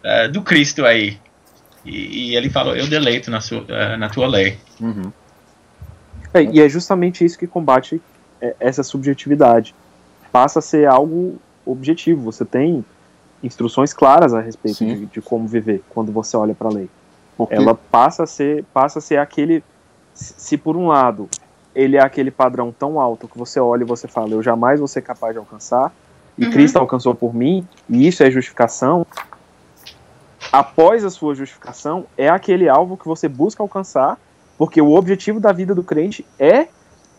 uh, 0.04 0.30
do 0.30 0.42
Cristo 0.42 0.84
aí. 0.84 1.18
E, 1.84 2.30
e, 2.30 2.36
ele 2.36 2.50
falou: 2.50 2.76
Eu 2.76 2.86
deleito 2.86 3.30
na, 3.30 3.40
sua, 3.40 3.62
uh, 3.62 3.96
na 3.98 4.08
tua 4.08 4.26
lei. 4.26 4.58
Uhum. 4.80 5.12
É, 6.34 6.42
e 6.42 6.60
é 6.60 6.68
justamente 6.68 7.24
isso 7.24 7.38
que 7.38 7.46
combate 7.46 8.00
é, 8.40 8.54
essa 8.60 8.82
subjetividade. 8.82 9.74
Passa 10.30 10.58
a 10.58 10.62
ser 10.62 10.86
algo 10.86 11.38
objetivo. 11.64 12.22
Você 12.22 12.44
tem 12.44 12.84
instruções 13.42 13.92
claras 13.92 14.32
a 14.32 14.40
respeito 14.40 14.84
de, 14.84 15.06
de, 15.06 15.20
como 15.20 15.46
viver 15.46 15.82
quando 15.88 16.12
você 16.12 16.36
olha 16.36 16.54
para 16.54 16.68
a 16.68 16.72
lei. 16.72 16.88
Ela 17.50 17.74
passa 17.74 18.22
a 18.22 18.26
ser, 18.26 18.64
passa 18.72 18.98
a 18.98 19.02
ser 19.02 19.16
aquele. 19.16 19.64
Se 20.14 20.58
por 20.58 20.76
um 20.76 20.88
lado 20.88 21.28
ele 21.74 21.96
é 21.96 22.02
aquele 22.02 22.30
padrão 22.30 22.74
tão 22.76 23.00
alto 23.00 23.28
que 23.28 23.38
você 23.38 23.58
olha 23.58 23.82
e 23.82 23.86
você 23.86 24.06
fala, 24.06 24.30
eu 24.30 24.42
jamais 24.42 24.78
vou 24.78 24.88
ser 24.88 25.02
capaz 25.02 25.32
de 25.32 25.38
alcançar, 25.38 25.92
e 26.36 26.44
uhum. 26.44 26.50
Cristo 26.50 26.78
alcançou 26.78 27.14
por 27.14 27.34
mim, 27.34 27.66
e 27.88 28.06
isso 28.06 28.22
é 28.22 28.30
justificação. 28.30 29.06
Após 30.50 31.04
a 31.04 31.10
sua 31.10 31.34
justificação, 31.34 32.04
é 32.16 32.28
aquele 32.28 32.68
alvo 32.68 32.96
que 32.96 33.06
você 33.06 33.28
busca 33.28 33.62
alcançar 33.62 34.18
porque 34.62 34.80
o 34.80 34.92
objetivo 34.92 35.40
da 35.40 35.52
vida 35.52 35.74
do 35.74 35.82
crente 35.82 36.24
é 36.38 36.68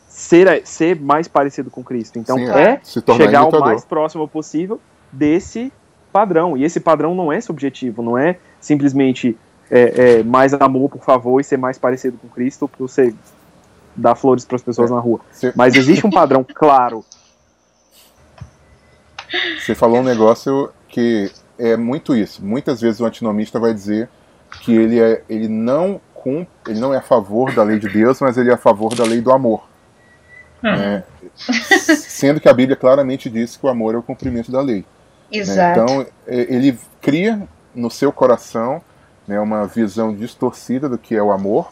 ser, 0.07 0.65
ser 0.65 0.99
mais 0.99 1.27
parecido 1.27 1.69
com 1.69 1.83
Cristo. 1.83 2.17
Então 2.17 2.37
Sim, 2.37 2.49
é, 2.49 2.79
é 2.79 3.15
chegar 3.17 3.45
o 3.45 3.59
mais 3.59 3.83
próximo 3.83 4.27
possível 4.27 4.79
desse 5.11 5.71
padrão. 6.11 6.55
E 6.55 6.63
esse 6.63 6.79
padrão 6.79 7.15
não 7.15 7.33
é 7.33 7.41
subjetivo, 7.41 8.01
não 8.01 8.17
é 8.17 8.37
simplesmente 8.61 9.37
é, 9.69 10.19
é, 10.19 10.23
mais 10.23 10.53
amor, 10.53 10.89
por 10.89 11.03
favor, 11.03 11.41
e 11.41 11.43
ser 11.43 11.57
mais 11.57 11.77
parecido 11.77 12.17
com 12.17 12.29
Cristo 12.29 12.67
para 12.67 12.77
você 12.79 13.13
dar 13.95 14.15
flores 14.15 14.45
para 14.45 14.55
as 14.55 14.63
pessoas 14.63 14.91
é. 14.91 14.93
na 14.93 14.99
rua. 14.99 15.19
Mas 15.55 15.75
existe 15.75 16.05
um 16.05 16.09
padrão 16.09 16.45
claro. 16.53 17.03
Você 19.59 19.73
falou 19.73 19.99
um 19.99 20.03
negócio 20.03 20.71
que 20.87 21.31
é 21.57 21.75
muito 21.75 22.15
isso. 22.15 22.43
Muitas 22.43 22.81
vezes 22.81 22.99
o 22.99 23.05
antinomista 23.05 23.59
vai 23.59 23.73
dizer 23.73 24.09
que 24.61 24.75
ele, 24.75 24.99
é, 24.99 25.23
ele 25.27 25.47
não 25.47 25.99
ele 26.67 26.79
não 26.79 26.93
é 26.93 26.97
a 26.97 27.01
favor 27.01 27.53
da 27.53 27.63
lei 27.63 27.77
de 27.77 27.89
Deus, 27.89 28.21
mas 28.21 28.37
ele 28.37 28.49
é 28.49 28.53
a 28.53 28.57
favor 28.57 28.95
da 28.95 29.03
lei 29.03 29.19
do 29.19 29.31
amor. 29.31 29.67
Né? 30.61 31.03
Sendo 31.35 32.39
que 32.39 32.47
a 32.47 32.53
Bíblia 32.53 32.77
claramente 32.77 33.29
diz 33.29 33.57
que 33.57 33.65
o 33.65 33.69
amor 33.69 33.93
é 33.95 33.97
o 33.97 34.03
cumprimento 34.03 34.49
da 34.49 34.61
lei. 34.61 34.85
Né? 35.29 35.39
Exato. 35.39 35.79
Né? 35.79 35.83
Então, 35.83 36.07
ele 36.25 36.79
cria 37.01 37.45
no 37.75 37.91
seu 37.91 38.11
coração 38.11 38.81
né, 39.27 39.39
uma 39.39 39.67
visão 39.67 40.15
distorcida 40.15 40.87
do 40.87 40.97
que 40.97 41.15
é 41.15 41.21
o 41.21 41.31
amor 41.31 41.67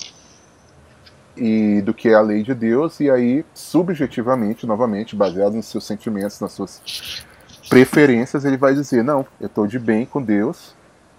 e 1.42 1.82
do 1.82 1.94
que 1.94 2.10
é 2.10 2.14
a 2.14 2.22
lei 2.22 2.44
de 2.44 2.54
Deus, 2.54 3.00
e 3.00 3.10
aí, 3.10 3.44
subjetivamente, 3.54 4.68
novamente, 4.68 5.16
baseado 5.16 5.54
nos 5.54 5.66
seus 5.66 5.86
sentimentos, 5.86 6.40
nas 6.40 6.52
suas 6.52 7.26
preferências, 7.70 8.46
ele 8.46 8.58
vai 8.58 8.74
dizer: 8.74 9.04
Não, 9.04 9.26
eu 9.40 9.48
estou 9.48 9.66
de 9.66 9.80
bem 9.80 10.06
com 10.06 10.22
Deus 10.22 10.76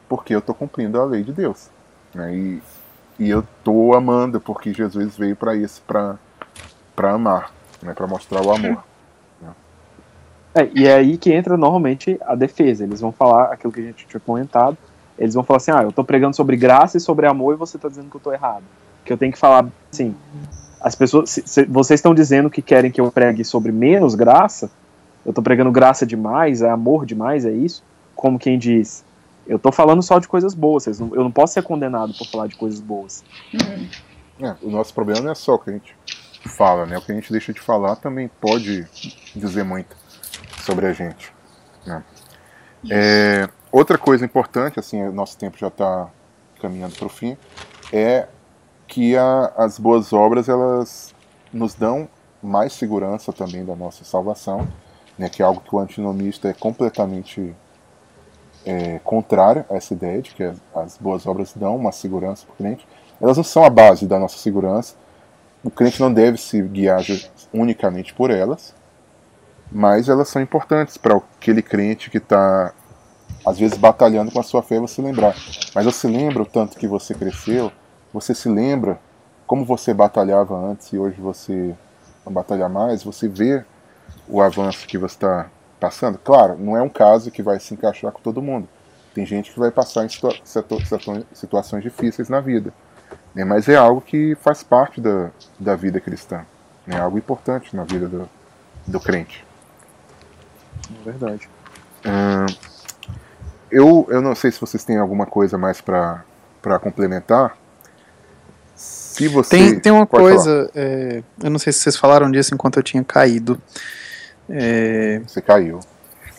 porque 0.09 0.35
eu 0.35 0.41
estou 0.41 0.55
cumprindo 0.55 1.01
a 1.01 1.05
lei 1.05 1.23
de 1.23 1.33
Deus. 1.33 1.71
Né? 2.15 2.37
E 2.37 2.63
e 3.19 3.31
eu 3.31 3.45
tô 3.63 3.95
amando 3.95 4.41
porque 4.41 4.73
Jesus 4.73 5.17
veio 5.17 5.37
para 5.37 5.55
isso, 5.55 5.83
para 5.87 6.19
amar, 7.11 7.53
né, 7.83 7.93
para 7.95 8.07
mostrar 8.07 8.45
o 8.45 8.51
amor. 8.53 8.83
É, 10.55 10.69
e 10.75 10.87
é 10.87 10.97
aí 10.97 11.17
que 11.17 11.33
entra 11.33 11.57
normalmente 11.57 12.19
a 12.23 12.35
defesa. 12.35 12.85
Eles 12.85 13.01
vão 13.01 13.13
falar 13.13 13.45
aquilo 13.45 13.73
que 13.73 13.81
a 13.81 13.85
gente 13.85 14.07
tinha 14.07 14.21
comentado. 14.21 14.77
Eles 15.19 15.35
vão 15.35 15.43
falar 15.43 15.59
assim: 15.59 15.71
ah, 15.71 15.83
eu 15.83 15.93
tô 15.93 16.05
pregando 16.05 16.37
sobre 16.37 16.57
graça 16.57 16.97
e 16.97 17.01
sobre 17.01 17.27
amor 17.27 17.55
e 17.55 17.57
você 17.57 17.79
tá 17.79 17.89
dizendo 17.89 18.11
que 18.11 18.17
eu 18.17 18.21
tô 18.21 18.33
errado. 18.33 18.65
Que 19.05 19.12
eu 19.12 19.19
tenho 19.19 19.33
que 19.33 19.38
falar 19.38 19.69
assim. 19.93 20.15
As 20.81 20.95
pessoas, 20.95 21.31
se, 21.31 21.43
se 21.47 21.65
vocês 21.65 21.99
estão 21.99 22.15
dizendo 22.15 22.51
que 22.51 22.61
querem 22.61 22.91
que 22.91 23.01
eu 23.01 23.11
pregue 23.12 23.45
sobre 23.45 23.71
menos 23.71 24.15
graça, 24.15 24.71
eu 25.25 25.33
tô 25.33 25.41
pregando 25.41 25.71
graça 25.71 26.05
demais, 26.05 26.61
é 26.62 26.71
amor 26.71 27.07
demais, 27.07 27.45
é 27.45 27.53
isso? 27.53 27.85
Como 28.15 28.38
quem 28.38 28.59
diz, 28.59 29.05
eu 29.47 29.59
tô 29.59 29.73
falando 29.73 30.03
só 30.03 30.19
de 30.19 30.29
coisas 30.29 30.55
boas, 30.55 30.87
eu 30.87 31.25
não 31.25 31.31
posso 31.31 31.55
ser 31.55 31.62
condenado 31.62 32.12
por 32.15 32.27
falar 32.27 32.47
de 32.47 32.57
coisas 32.57 32.81
boas. 32.81 33.25
É, 34.41 34.55
o 34.62 34.71
nosso 34.71 34.93
problema 34.95 35.21
não 35.21 35.31
é 35.31 35.35
só 35.35 35.55
o 35.55 35.59
que 35.59 35.71
a 35.71 35.73
gente 35.73 35.97
fala, 36.57 36.87
né? 36.87 36.99
O 36.99 37.03
que 37.03 37.12
a 37.12 37.15
gente 37.15 37.31
deixa 37.31 37.53
de 37.53 37.61
falar 37.61 37.97
também 37.97 38.29
pode 38.41 38.87
dizer 39.35 39.65
muito 39.65 39.97
sobre 40.65 40.87
a 40.87 40.93
gente. 40.93 41.33
Né? 41.87 42.03
É, 42.91 43.49
outra 43.71 43.99
coisa 43.99 44.25
importante, 44.25 44.79
assim, 44.79 45.03
nosso 45.11 45.37
tempo 45.37 45.59
já 45.59 45.69
está 45.69 46.09
caminhando 46.61 46.95
para 46.95 47.07
o 47.07 47.11
fim, 47.11 47.37
é 47.93 48.29
que 48.93 49.17
a, 49.17 49.51
as 49.57 49.79
boas 49.79 50.13
obras 50.13 50.51
elas 50.51 51.15
nos 51.51 51.73
dão 51.73 52.07
mais 52.43 52.75
segurança 52.75 53.33
também 53.33 53.65
da 53.65 53.75
nossa 53.75 54.05
salvação, 54.05 54.69
né? 55.19 55.31
Que 55.31 55.41
é 55.41 55.47
algo 55.47 55.63
que 55.63 55.75
o 55.75 55.79
antinomista 55.79 56.51
é 56.51 56.53
completamente 56.53 57.57
é, 58.67 58.99
contrária 58.99 59.65
a 59.71 59.77
essa 59.77 59.95
ideia 59.95 60.21
de 60.21 60.35
que 60.35 60.45
as 60.75 60.99
boas 60.99 61.27
obras 61.27 61.55
dão 61.57 61.75
uma 61.75 61.91
segurança 61.91 62.45
para 62.45 62.53
o 62.53 62.57
crente. 62.59 62.87
Elas 63.19 63.39
não 63.39 63.45
são 63.45 63.65
a 63.65 63.71
base 63.71 64.07
da 64.07 64.19
nossa 64.19 64.37
segurança. 64.37 64.95
O 65.65 65.71
crente 65.71 65.99
não 65.99 66.13
deve 66.13 66.37
se 66.37 66.61
guiar 66.61 67.01
unicamente 67.51 68.13
por 68.13 68.31
elas, 68.31 68.75
mas 69.71 70.11
elas 70.11 70.29
são 70.29 70.43
importantes 70.43 70.99
para 70.99 71.17
aquele 71.17 71.63
crente 71.63 72.11
que 72.11 72.19
está, 72.19 72.75
às 73.47 73.59
vezes, 73.59 73.79
batalhando 73.79 74.31
com 74.31 74.41
a 74.41 74.43
sua 74.43 74.63
fé, 74.63 74.79
você 74.79 75.01
lembrar. 75.01 75.35
Mas 75.75 75.87
você 75.87 76.07
lembra 76.07 76.43
o 76.43 76.47
tanto 76.47 76.77
que 76.77 76.87
você 76.87 77.15
cresceu? 77.15 77.73
Você 78.12 78.35
se 78.35 78.48
lembra 78.48 78.98
como 79.46 79.64
você 79.64 79.92
batalhava 79.92 80.57
antes 80.57 80.92
e 80.92 80.98
hoje 80.98 81.20
você 81.20 81.75
não 82.25 82.33
batalha 82.33 82.68
mais? 82.68 83.03
Você 83.03 83.29
vê 83.29 83.64
o 84.29 84.40
avanço 84.40 84.87
que 84.87 84.98
você 84.98 85.14
está 85.14 85.46
passando. 85.81 86.18
Claro, 86.18 86.57
não 86.59 86.77
é 86.77 86.83
um 86.83 86.88
caso 86.88 87.31
que 87.31 87.42
vai 87.42 87.59
se 87.59 87.75
encaixar 87.75 88.12
com 88.12 88.20
todo 88.20 88.42
mundo. 88.42 88.68
Tem 89.14 89.27
gente 89.27 89.53
que 89.53 89.59
vai 89.59 89.70
passar 89.70 90.05
em 90.05 90.09
situa 90.09 90.35
situações 91.33 91.83
difíceis 91.83 92.29
na 92.29 92.40
vida. 92.40 92.72
Né? 93.35 93.44
Mas 93.44 93.68
é 93.68 93.77
algo 93.77 94.01
que 94.01 94.35
faz 94.37 94.62
parte 94.62 95.01
da, 95.01 95.31
da 95.59 95.77
vida 95.77 96.01
cristã. 96.01 96.46
É 96.87 96.96
algo 96.96 97.18
importante 97.18 97.77
na 97.77 97.85
vida 97.85 98.09
do, 98.09 98.29
do 98.87 99.01
crente. 99.01 99.44
É 101.01 101.05
verdade. 101.05 101.48
Hum, 102.07 102.46
eu, 103.70 104.07
eu 104.09 104.20
não 104.20 104.35
sei 104.35 104.51
se 104.51 104.61
vocês 104.61 104.85
têm 104.85 104.98
alguma 104.98 105.27
coisa 105.27 105.59
mais 105.59 105.81
para 105.81 106.25
complementar. 106.81 107.57
Se 109.12 109.29
você 109.29 109.51
tem, 109.51 109.79
tem 109.79 109.92
uma 109.92 110.07
coisa, 110.07 110.70
é, 110.75 111.22
eu 111.42 111.51
não 111.51 111.59
sei 111.59 111.72
se 111.72 111.81
vocês 111.81 111.96
falaram 111.96 112.31
disso 112.31 112.55
enquanto 112.55 112.79
eu 112.79 112.83
tinha 112.83 113.05
caído. 113.05 113.61
É... 114.48 115.20
Você 115.27 115.42
caiu. 115.42 115.81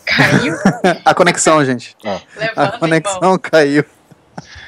Caiu? 0.04 0.54
a 1.04 1.14
conexão, 1.14 1.64
gente. 1.64 1.96
Ah. 2.04 2.20
a 2.56 2.78
conexão 2.78 3.38
caiu. 3.38 3.84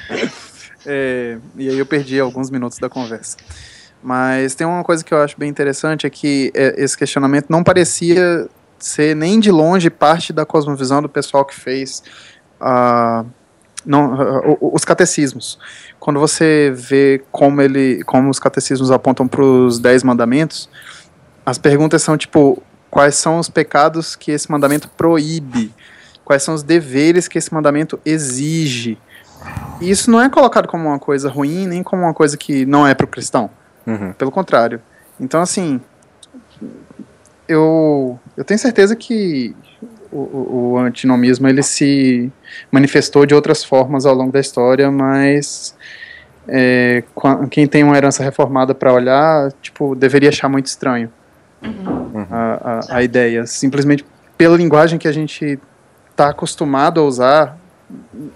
É, 0.88 1.38
e 1.56 1.68
aí 1.68 1.76
eu 1.76 1.84
perdi 1.84 2.20
alguns 2.20 2.48
minutos 2.48 2.78
da 2.78 2.88
conversa. 2.88 3.36
Mas 4.00 4.54
tem 4.54 4.64
uma 4.64 4.84
coisa 4.84 5.04
que 5.04 5.12
eu 5.12 5.20
acho 5.20 5.36
bem 5.36 5.50
interessante, 5.50 6.06
é 6.06 6.10
que 6.10 6.52
é, 6.54 6.80
esse 6.80 6.96
questionamento 6.96 7.46
não 7.48 7.64
parecia 7.64 8.48
ser 8.78 9.16
nem 9.16 9.40
de 9.40 9.50
longe 9.50 9.90
parte 9.90 10.32
da 10.32 10.46
cosmovisão 10.46 11.02
do 11.02 11.08
pessoal 11.08 11.44
que 11.44 11.56
fez 11.56 12.04
uh, 12.60 13.26
não, 13.86 14.14
uh, 14.14 14.58
os 14.74 14.84
catecismos. 14.84 15.58
Quando 16.00 16.18
você 16.18 16.72
vê 16.74 17.22
como, 17.30 17.62
ele, 17.62 18.02
como 18.04 18.28
os 18.28 18.38
catecismos 18.38 18.90
apontam 18.90 19.28
para 19.28 19.42
os 19.42 19.78
dez 19.78 20.02
mandamentos, 20.02 20.68
as 21.44 21.56
perguntas 21.56 22.02
são 22.02 22.18
tipo, 22.18 22.60
quais 22.90 23.14
são 23.14 23.38
os 23.38 23.48
pecados 23.48 24.16
que 24.16 24.32
esse 24.32 24.50
mandamento 24.50 24.88
proíbe, 24.96 25.72
quais 26.24 26.42
são 26.42 26.54
os 26.54 26.62
deveres 26.62 27.28
que 27.28 27.38
esse 27.38 27.54
mandamento 27.54 27.98
exige. 28.04 28.98
E 29.80 29.90
isso 29.90 30.10
não 30.10 30.20
é 30.20 30.28
colocado 30.28 30.66
como 30.66 30.88
uma 30.88 30.98
coisa 30.98 31.30
ruim, 31.30 31.66
nem 31.66 31.82
como 31.82 32.02
uma 32.02 32.14
coisa 32.14 32.36
que 32.36 32.66
não 32.66 32.86
é 32.86 32.94
para 32.94 33.04
o 33.04 33.08
cristão. 33.08 33.48
Uhum. 33.86 34.12
Pelo 34.14 34.32
contrário. 34.32 34.82
Então, 35.20 35.40
assim, 35.40 35.80
eu, 37.46 38.18
eu 38.36 38.44
tenho 38.44 38.58
certeza 38.58 38.96
que 38.96 39.54
o, 40.16 40.72
o, 40.72 40.78
antinomismo 40.78 41.48
ele 41.48 41.62
se 41.62 42.30
manifestou 42.70 43.26
de 43.26 43.34
outras 43.34 43.64
formas 43.64 44.06
ao 44.06 44.14
longo 44.14 44.32
da 44.32 44.40
história, 44.40 44.90
mas 44.90 45.74
é, 46.48 47.02
quem 47.50 47.66
tem 47.66 47.82
uma 47.82 47.96
herança 47.96 48.22
reformada 48.22 48.74
para 48.74 48.92
olhar, 48.92 49.52
tipo, 49.60 49.94
deveria 49.94 50.28
achar 50.28 50.48
muito 50.48 50.66
estranho 50.66 51.10
Uhum. 51.62 52.26
a, 52.30 52.80
a, 52.90 52.96
a 52.96 53.02
ideia. 53.02 53.46
Simplesmente 53.46 54.04
pela 54.36 54.56
linguagem 54.56 54.98
que 54.98 55.08
a 55.08 55.12
gente 55.12 55.58
está 56.10 56.28
acostumado 56.28 57.00
a 57.00 57.04
usar, 57.04 57.58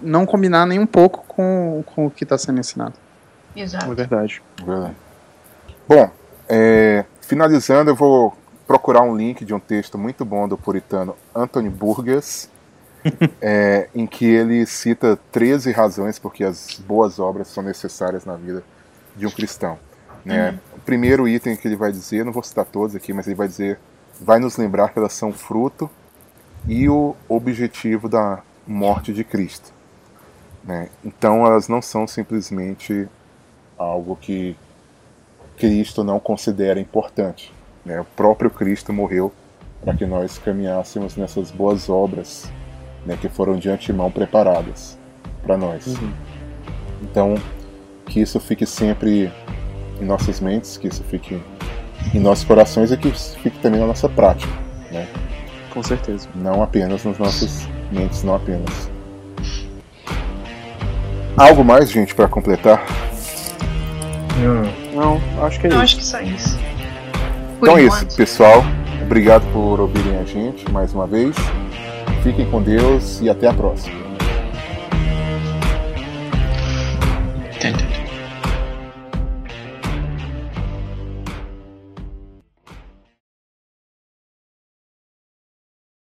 não 0.01 0.25
combinar 0.25 0.65
nem 0.65 0.79
um 0.79 0.85
pouco 0.85 1.23
com, 1.27 1.83
com 1.87 2.07
o 2.07 2.11
que 2.11 2.23
está 2.23 2.37
sendo 2.37 2.59
ensinado. 2.59 2.93
É 3.55 3.61
Exato. 3.61 3.93
verdade. 3.93 4.41
Verdade. 4.63 4.95
Bom, 5.87 6.09
é, 6.47 7.05
finalizando, 7.21 7.91
eu 7.91 7.95
vou 7.95 8.35
procurar 8.71 9.01
um 9.01 9.17
link 9.17 9.43
de 9.43 9.53
um 9.53 9.59
texto 9.59 9.97
muito 9.97 10.23
bom 10.23 10.47
do 10.47 10.57
puritano 10.57 11.13
Anthony 11.35 11.69
Burgess, 11.69 12.49
é, 13.41 13.89
em 13.93 14.07
que 14.07 14.23
ele 14.23 14.65
cita 14.65 15.19
13 15.29 15.73
razões 15.73 16.17
porque 16.17 16.41
as 16.41 16.79
boas 16.79 17.19
obras 17.19 17.49
são 17.49 17.61
necessárias 17.61 18.23
na 18.23 18.37
vida 18.37 18.63
de 19.13 19.27
um 19.27 19.29
cristão. 19.29 19.77
Né? 20.23 20.57
O 20.73 20.79
primeiro 20.79 21.27
item 21.27 21.57
que 21.57 21.67
ele 21.67 21.75
vai 21.75 21.91
dizer, 21.91 22.23
não 22.23 22.31
vou 22.31 22.43
citar 22.43 22.63
todos 22.63 22.95
aqui, 22.95 23.11
mas 23.11 23.27
ele 23.27 23.35
vai 23.35 23.49
dizer, 23.49 23.77
vai 24.21 24.39
nos 24.39 24.55
lembrar 24.55 24.87
que 24.93 24.99
elas 24.99 25.11
são 25.11 25.33
fruto 25.33 25.89
e 26.65 26.87
o 26.87 27.13
objetivo 27.27 28.07
da 28.07 28.41
morte 28.65 29.11
de 29.11 29.25
Cristo. 29.25 29.73
Né? 30.63 30.87
Então 31.03 31.45
elas 31.45 31.67
não 31.67 31.81
são 31.81 32.07
simplesmente 32.07 33.09
algo 33.77 34.15
que 34.15 34.55
Cristo 35.57 36.05
não 36.05 36.21
considera 36.21 36.79
importante. 36.79 37.53
Né? 37.85 37.99
O 37.99 38.05
próprio 38.05 38.49
Cristo 38.49 38.91
morreu 38.93 39.31
para 39.83 39.93
que 39.95 40.05
nós 40.05 40.37
caminhássemos 40.37 41.17
nessas 41.17 41.49
boas 41.51 41.89
obras 41.89 42.51
né, 43.05 43.17
que 43.19 43.27
foram 43.27 43.55
de 43.55 43.69
antemão 43.69 44.11
preparadas 44.11 44.97
para 45.43 45.57
nós. 45.57 45.95
Então, 47.01 47.35
que 48.05 48.21
isso 48.21 48.39
fique 48.39 48.65
sempre 48.65 49.31
em 49.99 50.05
nossas 50.05 50.39
mentes, 50.39 50.77
que 50.77 50.87
isso 50.87 51.03
fique 51.03 51.41
em 52.13 52.19
nossos 52.19 52.43
corações 52.43 52.91
e 52.91 52.97
que 52.97 53.07
isso 53.07 53.37
fique 53.39 53.57
também 53.59 53.79
na 53.79 53.87
nossa 53.87 54.07
prática, 54.09 54.51
né? 54.91 55.07
Com 55.73 55.81
certeza. 55.81 56.27
não 56.35 56.61
apenas 56.61 57.05
nas 57.05 57.17
nossas 57.17 57.67
mentes, 57.91 58.23
não 58.23 58.35
apenas. 58.35 58.91
Algo 61.37 61.63
mais, 61.63 61.89
gente, 61.89 62.13
para 62.13 62.27
completar? 62.27 62.85
Não, 64.93 65.17
Não, 65.17 65.45
acho 65.45 65.59
que 65.59 65.67
é 65.67 65.69
Eu 65.69 65.73
isso. 65.73 65.81
acho 65.81 65.97
que 65.97 66.05
só 66.05 66.21
isso. 66.21 66.59
Então 67.61 67.77
é 67.77 67.83
isso, 67.83 68.07
pessoal. 68.17 68.63
Obrigado 69.03 69.43
por 69.53 69.79
ouvirem 69.79 70.17
a 70.17 70.23
gente 70.23 70.69
mais 70.71 70.93
uma 70.93 71.05
vez. 71.05 71.35
Fiquem 72.23 72.49
com 72.49 72.59
Deus 72.59 73.21
e 73.21 73.29
até 73.29 73.47
a 73.47 73.53
próxima. 73.53 74.10